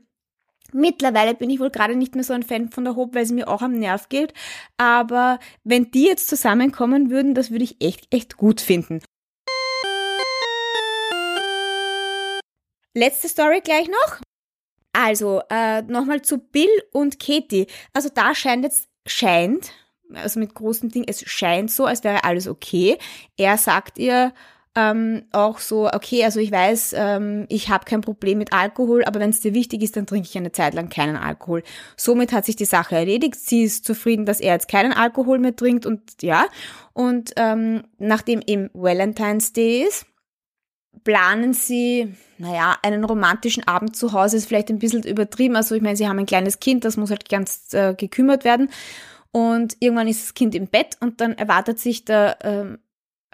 Mittlerweile 0.72 1.34
bin 1.34 1.50
ich 1.50 1.58
wohl 1.58 1.70
gerade 1.70 1.96
nicht 1.96 2.14
mehr 2.14 2.24
so 2.24 2.32
ein 2.32 2.42
Fan 2.42 2.70
von 2.70 2.84
der 2.84 2.94
Hope, 2.96 3.16
weil 3.16 3.26
sie 3.26 3.34
mir 3.34 3.48
auch 3.48 3.62
am 3.62 3.72
Nerv 3.72 4.08
geht. 4.08 4.32
Aber 4.76 5.40
wenn 5.64 5.90
die 5.90 6.04
jetzt 6.04 6.28
zusammenkommen 6.28 7.10
würden, 7.10 7.34
das 7.34 7.50
würde 7.50 7.64
ich 7.64 7.80
echt, 7.80 8.12
echt 8.14 8.36
gut 8.36 8.60
finden. 8.60 9.00
Letzte 12.94 13.28
Story 13.28 13.60
gleich 13.60 13.88
noch. 13.88 14.20
Also, 14.94 15.42
äh, 15.50 15.82
nochmal 15.82 16.22
zu 16.22 16.38
Bill 16.38 16.70
und 16.92 17.18
Katie. 17.18 17.66
Also 17.92 18.08
da 18.14 18.34
scheint 18.34 18.64
jetzt, 18.64 18.88
scheint, 19.06 19.72
also 20.14 20.38
mit 20.38 20.54
großen 20.54 20.88
Dingen, 20.88 21.06
es 21.08 21.28
scheint 21.28 21.70
so, 21.70 21.84
als 21.84 22.04
wäre 22.04 22.22
alles 22.22 22.46
okay. 22.46 22.96
Er 23.36 23.58
sagt 23.58 23.98
ihr, 23.98 24.32
ähm, 24.76 25.24
auch 25.32 25.58
so, 25.58 25.88
okay, 25.88 26.24
also 26.24 26.38
ich 26.38 26.50
weiß, 26.50 26.94
ähm, 26.96 27.46
ich 27.48 27.70
habe 27.70 27.84
kein 27.84 28.00
Problem 28.00 28.38
mit 28.38 28.52
Alkohol, 28.52 29.04
aber 29.04 29.20
wenn 29.20 29.30
es 29.30 29.40
dir 29.40 29.52
wichtig 29.54 29.82
ist, 29.82 29.96
dann 29.96 30.06
trinke 30.06 30.28
ich 30.28 30.36
eine 30.36 30.52
Zeit 30.52 30.74
lang 30.74 30.88
keinen 30.88 31.16
Alkohol. 31.16 31.62
Somit 31.96 32.32
hat 32.32 32.44
sich 32.44 32.56
die 32.56 32.64
Sache 32.64 32.96
erledigt. 32.96 33.36
Sie 33.36 33.62
ist 33.62 33.84
zufrieden, 33.84 34.26
dass 34.26 34.40
er 34.40 34.54
jetzt 34.54 34.68
keinen 34.68 34.92
Alkohol 34.92 35.38
mehr 35.38 35.54
trinkt 35.54 35.86
und 35.86 36.22
ja. 36.22 36.46
Und 36.92 37.32
ähm, 37.36 37.82
nachdem 37.98 38.42
eben 38.46 38.70
Valentine's 38.74 39.52
Day 39.52 39.82
ist, 39.82 40.06
planen 41.02 41.52
sie, 41.52 42.14
naja, 42.38 42.76
einen 42.82 43.04
romantischen 43.04 43.66
Abend 43.66 43.96
zu 43.96 44.12
Hause 44.12 44.36
ist 44.36 44.46
vielleicht 44.46 44.70
ein 44.70 44.78
bisschen 44.78 45.02
übertrieben. 45.02 45.56
Also 45.56 45.74
ich 45.74 45.82
meine, 45.82 45.96
sie 45.96 46.08
haben 46.08 46.18
ein 46.18 46.26
kleines 46.26 46.60
Kind, 46.60 46.84
das 46.84 46.96
muss 46.96 47.10
halt 47.10 47.28
ganz 47.28 47.72
äh, 47.72 47.94
gekümmert 47.94 48.44
werden. 48.44 48.70
Und 49.32 49.76
irgendwann 49.80 50.08
ist 50.08 50.22
das 50.22 50.34
Kind 50.34 50.54
im 50.54 50.68
Bett 50.68 50.96
und 51.00 51.20
dann 51.20 51.32
erwartet 51.32 51.80
sich 51.80 52.04
der 52.04 52.38
ähm, 52.42 52.78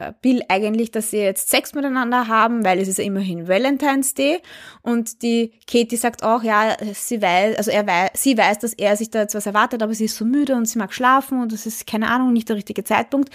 äh, 0.00 0.12
Bill 0.20 0.42
eigentlich, 0.48 0.90
dass 0.90 1.10
sie 1.10 1.18
jetzt 1.18 1.50
Sex 1.50 1.74
miteinander 1.74 2.26
haben, 2.26 2.64
weil 2.64 2.78
es 2.78 2.88
ist 2.88 2.98
ja 2.98 3.04
immerhin 3.04 3.46
Valentine's 3.46 4.14
Day. 4.14 4.40
Und 4.82 5.22
die 5.22 5.52
Katie 5.70 5.96
sagt 5.96 6.22
auch, 6.22 6.42
ja, 6.42 6.76
sie 6.94 7.20
weiß, 7.20 7.56
also 7.56 7.70
er 7.70 7.86
weiß, 7.86 8.10
sie 8.14 8.36
weiß, 8.36 8.58
dass 8.60 8.72
er 8.72 8.96
sich 8.96 9.10
da 9.10 9.20
jetzt 9.20 9.34
was 9.34 9.46
erwartet, 9.46 9.82
aber 9.82 9.94
sie 9.94 10.06
ist 10.06 10.16
so 10.16 10.24
müde 10.24 10.54
und 10.54 10.66
sie 10.66 10.78
mag 10.78 10.94
schlafen 10.94 11.40
und 11.40 11.52
das 11.52 11.66
ist, 11.66 11.86
keine 11.86 12.10
Ahnung, 12.10 12.32
nicht 12.32 12.48
der 12.48 12.56
richtige 12.56 12.82
Zeitpunkt. 12.82 13.30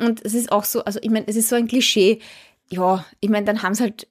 Und 0.00 0.24
es 0.24 0.32
ist 0.32 0.50
auch 0.50 0.64
so, 0.64 0.84
also 0.84 0.98
ich 1.02 1.10
meine, 1.10 1.26
es 1.28 1.36
ist 1.36 1.48
so 1.48 1.56
ein 1.56 1.68
Klischee. 1.68 2.20
Ja, 2.70 3.04
ich 3.20 3.30
meine, 3.30 3.46
dann 3.46 3.62
haben 3.62 3.74
sie 3.74 3.84
halt, 3.84 4.08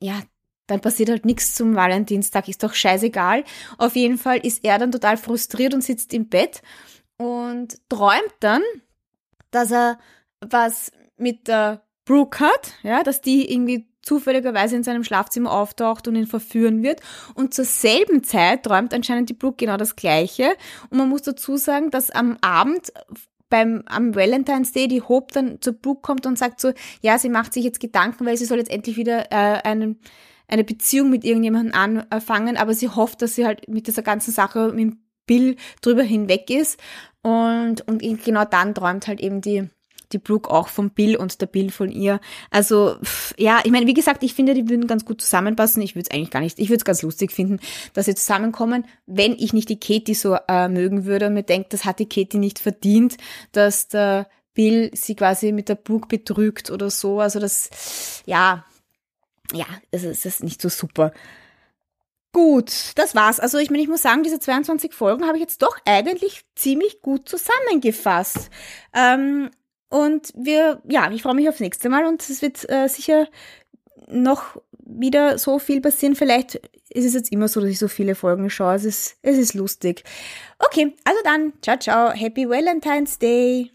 ja, 0.00 0.20
dann 0.66 0.80
passiert 0.80 1.10
halt 1.10 1.24
nichts 1.24 1.54
zum 1.54 1.74
Valentinstag, 1.74 2.48
ist 2.48 2.62
doch 2.62 2.74
scheißegal. 2.74 3.44
Auf 3.78 3.96
jeden 3.96 4.18
Fall 4.18 4.38
ist 4.38 4.64
er 4.64 4.78
dann 4.78 4.92
total 4.92 5.16
frustriert 5.16 5.74
und 5.74 5.82
sitzt 5.82 6.14
im 6.14 6.28
Bett 6.28 6.62
und 7.18 7.78
träumt 7.88 8.34
dann, 8.40 8.62
dass 9.50 9.70
er 9.70 9.98
was 10.40 10.90
mit 11.16 11.48
der 11.48 11.82
Brooke 12.04 12.40
hat, 12.40 12.72
ja, 12.82 13.02
dass 13.02 13.20
die 13.20 13.52
irgendwie 13.52 13.86
zufälligerweise 14.02 14.74
in 14.74 14.82
seinem 14.82 15.04
Schlafzimmer 15.04 15.52
auftaucht 15.52 16.08
und 16.08 16.16
ihn 16.16 16.26
verführen 16.26 16.82
wird. 16.82 17.00
Und 17.34 17.54
zur 17.54 17.64
selben 17.64 18.24
Zeit 18.24 18.64
träumt 18.64 18.92
anscheinend 18.92 19.30
die 19.30 19.34
Brooke 19.34 19.64
genau 19.64 19.76
das 19.76 19.94
Gleiche. 19.94 20.56
Und 20.90 20.98
man 20.98 21.08
muss 21.08 21.22
dazu 21.22 21.56
sagen, 21.56 21.90
dass 21.90 22.10
am 22.10 22.36
Abend 22.40 22.92
beim, 23.52 23.82
am 23.84 24.14
Valentine's 24.14 24.72
Day 24.72 24.88
die 24.88 25.02
Hope 25.02 25.34
dann 25.34 25.60
zur 25.60 25.74
Brooke 25.74 26.00
kommt 26.00 26.24
und 26.24 26.38
sagt 26.38 26.58
so, 26.58 26.72
ja, 27.02 27.18
sie 27.18 27.28
macht 27.28 27.52
sich 27.52 27.64
jetzt 27.64 27.80
Gedanken, 27.80 28.24
weil 28.24 28.38
sie 28.38 28.46
soll 28.46 28.56
jetzt 28.56 28.70
endlich 28.70 28.96
wieder 28.96 29.30
äh, 29.30 29.60
einen, 29.62 30.00
eine 30.48 30.64
Beziehung 30.64 31.10
mit 31.10 31.22
irgendjemandem 31.22 31.74
anfangen, 31.74 32.56
aber 32.56 32.72
sie 32.72 32.88
hofft, 32.88 33.20
dass 33.20 33.34
sie 33.34 33.44
halt 33.44 33.68
mit 33.68 33.86
dieser 33.86 34.00
ganzen 34.00 34.32
Sache 34.32 34.72
mit 34.72 34.94
Bill 35.26 35.56
drüber 35.82 36.02
hinweg 36.02 36.48
ist. 36.48 36.80
Und, 37.22 37.86
und 37.86 38.02
genau 38.24 38.46
dann 38.46 38.74
träumt 38.74 39.06
halt 39.06 39.20
eben 39.20 39.42
die, 39.42 39.68
die 40.12 40.18
Brooke 40.18 40.50
auch 40.50 40.68
von 40.68 40.90
Bill 40.90 41.16
und 41.16 41.40
der 41.40 41.46
Bill 41.46 41.70
von 41.70 41.90
ihr. 41.90 42.20
Also 42.50 42.96
ja, 43.36 43.60
ich 43.64 43.70
meine, 43.70 43.86
wie 43.86 43.94
gesagt, 43.94 44.22
ich 44.22 44.34
finde, 44.34 44.54
die 44.54 44.68
würden 44.68 44.86
ganz 44.86 45.04
gut 45.04 45.20
zusammenpassen. 45.20 45.82
Ich 45.82 45.94
würde 45.94 46.08
es 46.10 46.14
eigentlich 46.14 46.30
gar 46.30 46.40
nicht, 46.40 46.58
ich 46.58 46.68
würde 46.68 46.78
es 46.78 46.84
ganz 46.84 47.02
lustig 47.02 47.32
finden, 47.32 47.60
dass 47.94 48.06
sie 48.06 48.14
zusammenkommen, 48.14 48.86
wenn 49.06 49.32
ich 49.32 49.52
nicht 49.52 49.68
die 49.68 49.80
Katie 49.80 50.14
so 50.14 50.36
äh, 50.48 50.68
mögen 50.68 51.04
würde 51.04 51.26
und 51.26 51.34
mir 51.34 51.42
denkt, 51.42 51.72
das 51.72 51.84
hat 51.84 51.98
die 51.98 52.08
Katie 52.08 52.38
nicht 52.38 52.58
verdient, 52.58 53.16
dass 53.52 53.88
der 53.88 54.28
Bill 54.54 54.90
sie 54.94 55.14
quasi 55.16 55.52
mit 55.52 55.68
der 55.68 55.76
Brooke 55.76 56.08
betrügt 56.08 56.70
oder 56.70 56.90
so. 56.90 57.20
Also 57.20 57.38
das, 57.40 58.22
ja, 58.26 58.64
ja, 59.52 59.66
es 59.90 60.04
ist, 60.04 60.26
ist 60.26 60.42
nicht 60.42 60.60
so 60.60 60.68
super. 60.68 61.12
Gut, 62.32 62.92
das 62.96 63.14
war's. 63.14 63.40
Also 63.40 63.58
ich 63.58 63.70
meine, 63.70 63.82
ich 63.82 63.88
muss 63.88 64.00
sagen, 64.02 64.22
diese 64.22 64.40
22 64.40 64.94
Folgen 64.94 65.26
habe 65.26 65.36
ich 65.36 65.42
jetzt 65.42 65.60
doch 65.60 65.76
eigentlich 65.84 66.44
ziemlich 66.54 67.02
gut 67.02 67.28
zusammengefasst. 67.28 68.50
Ähm, 68.94 69.50
und 69.92 70.32
wir, 70.34 70.80
ja, 70.88 71.10
ich 71.10 71.22
freue 71.22 71.34
mich 71.34 71.50
aufs 71.50 71.60
nächste 71.60 71.90
Mal 71.90 72.06
und 72.06 72.22
es 72.22 72.40
wird 72.40 72.66
äh, 72.70 72.88
sicher 72.88 73.28
noch 74.08 74.56
wieder 74.78 75.36
so 75.36 75.58
viel 75.58 75.82
passieren. 75.82 76.16
Vielleicht 76.16 76.54
ist 76.88 77.04
es 77.04 77.12
jetzt 77.12 77.30
immer 77.30 77.46
so, 77.46 77.60
dass 77.60 77.68
ich 77.68 77.78
so 77.78 77.88
viele 77.88 78.14
Folgen 78.14 78.48
schaue. 78.48 78.74
Es 78.74 78.86
ist, 78.86 79.16
es 79.20 79.36
ist 79.36 79.52
lustig. 79.52 80.02
Okay, 80.58 80.94
also 81.04 81.20
dann, 81.24 81.52
ciao, 81.60 81.76
ciao, 81.78 82.10
happy 82.10 82.48
Valentine's 82.48 83.18
Day. 83.18 83.70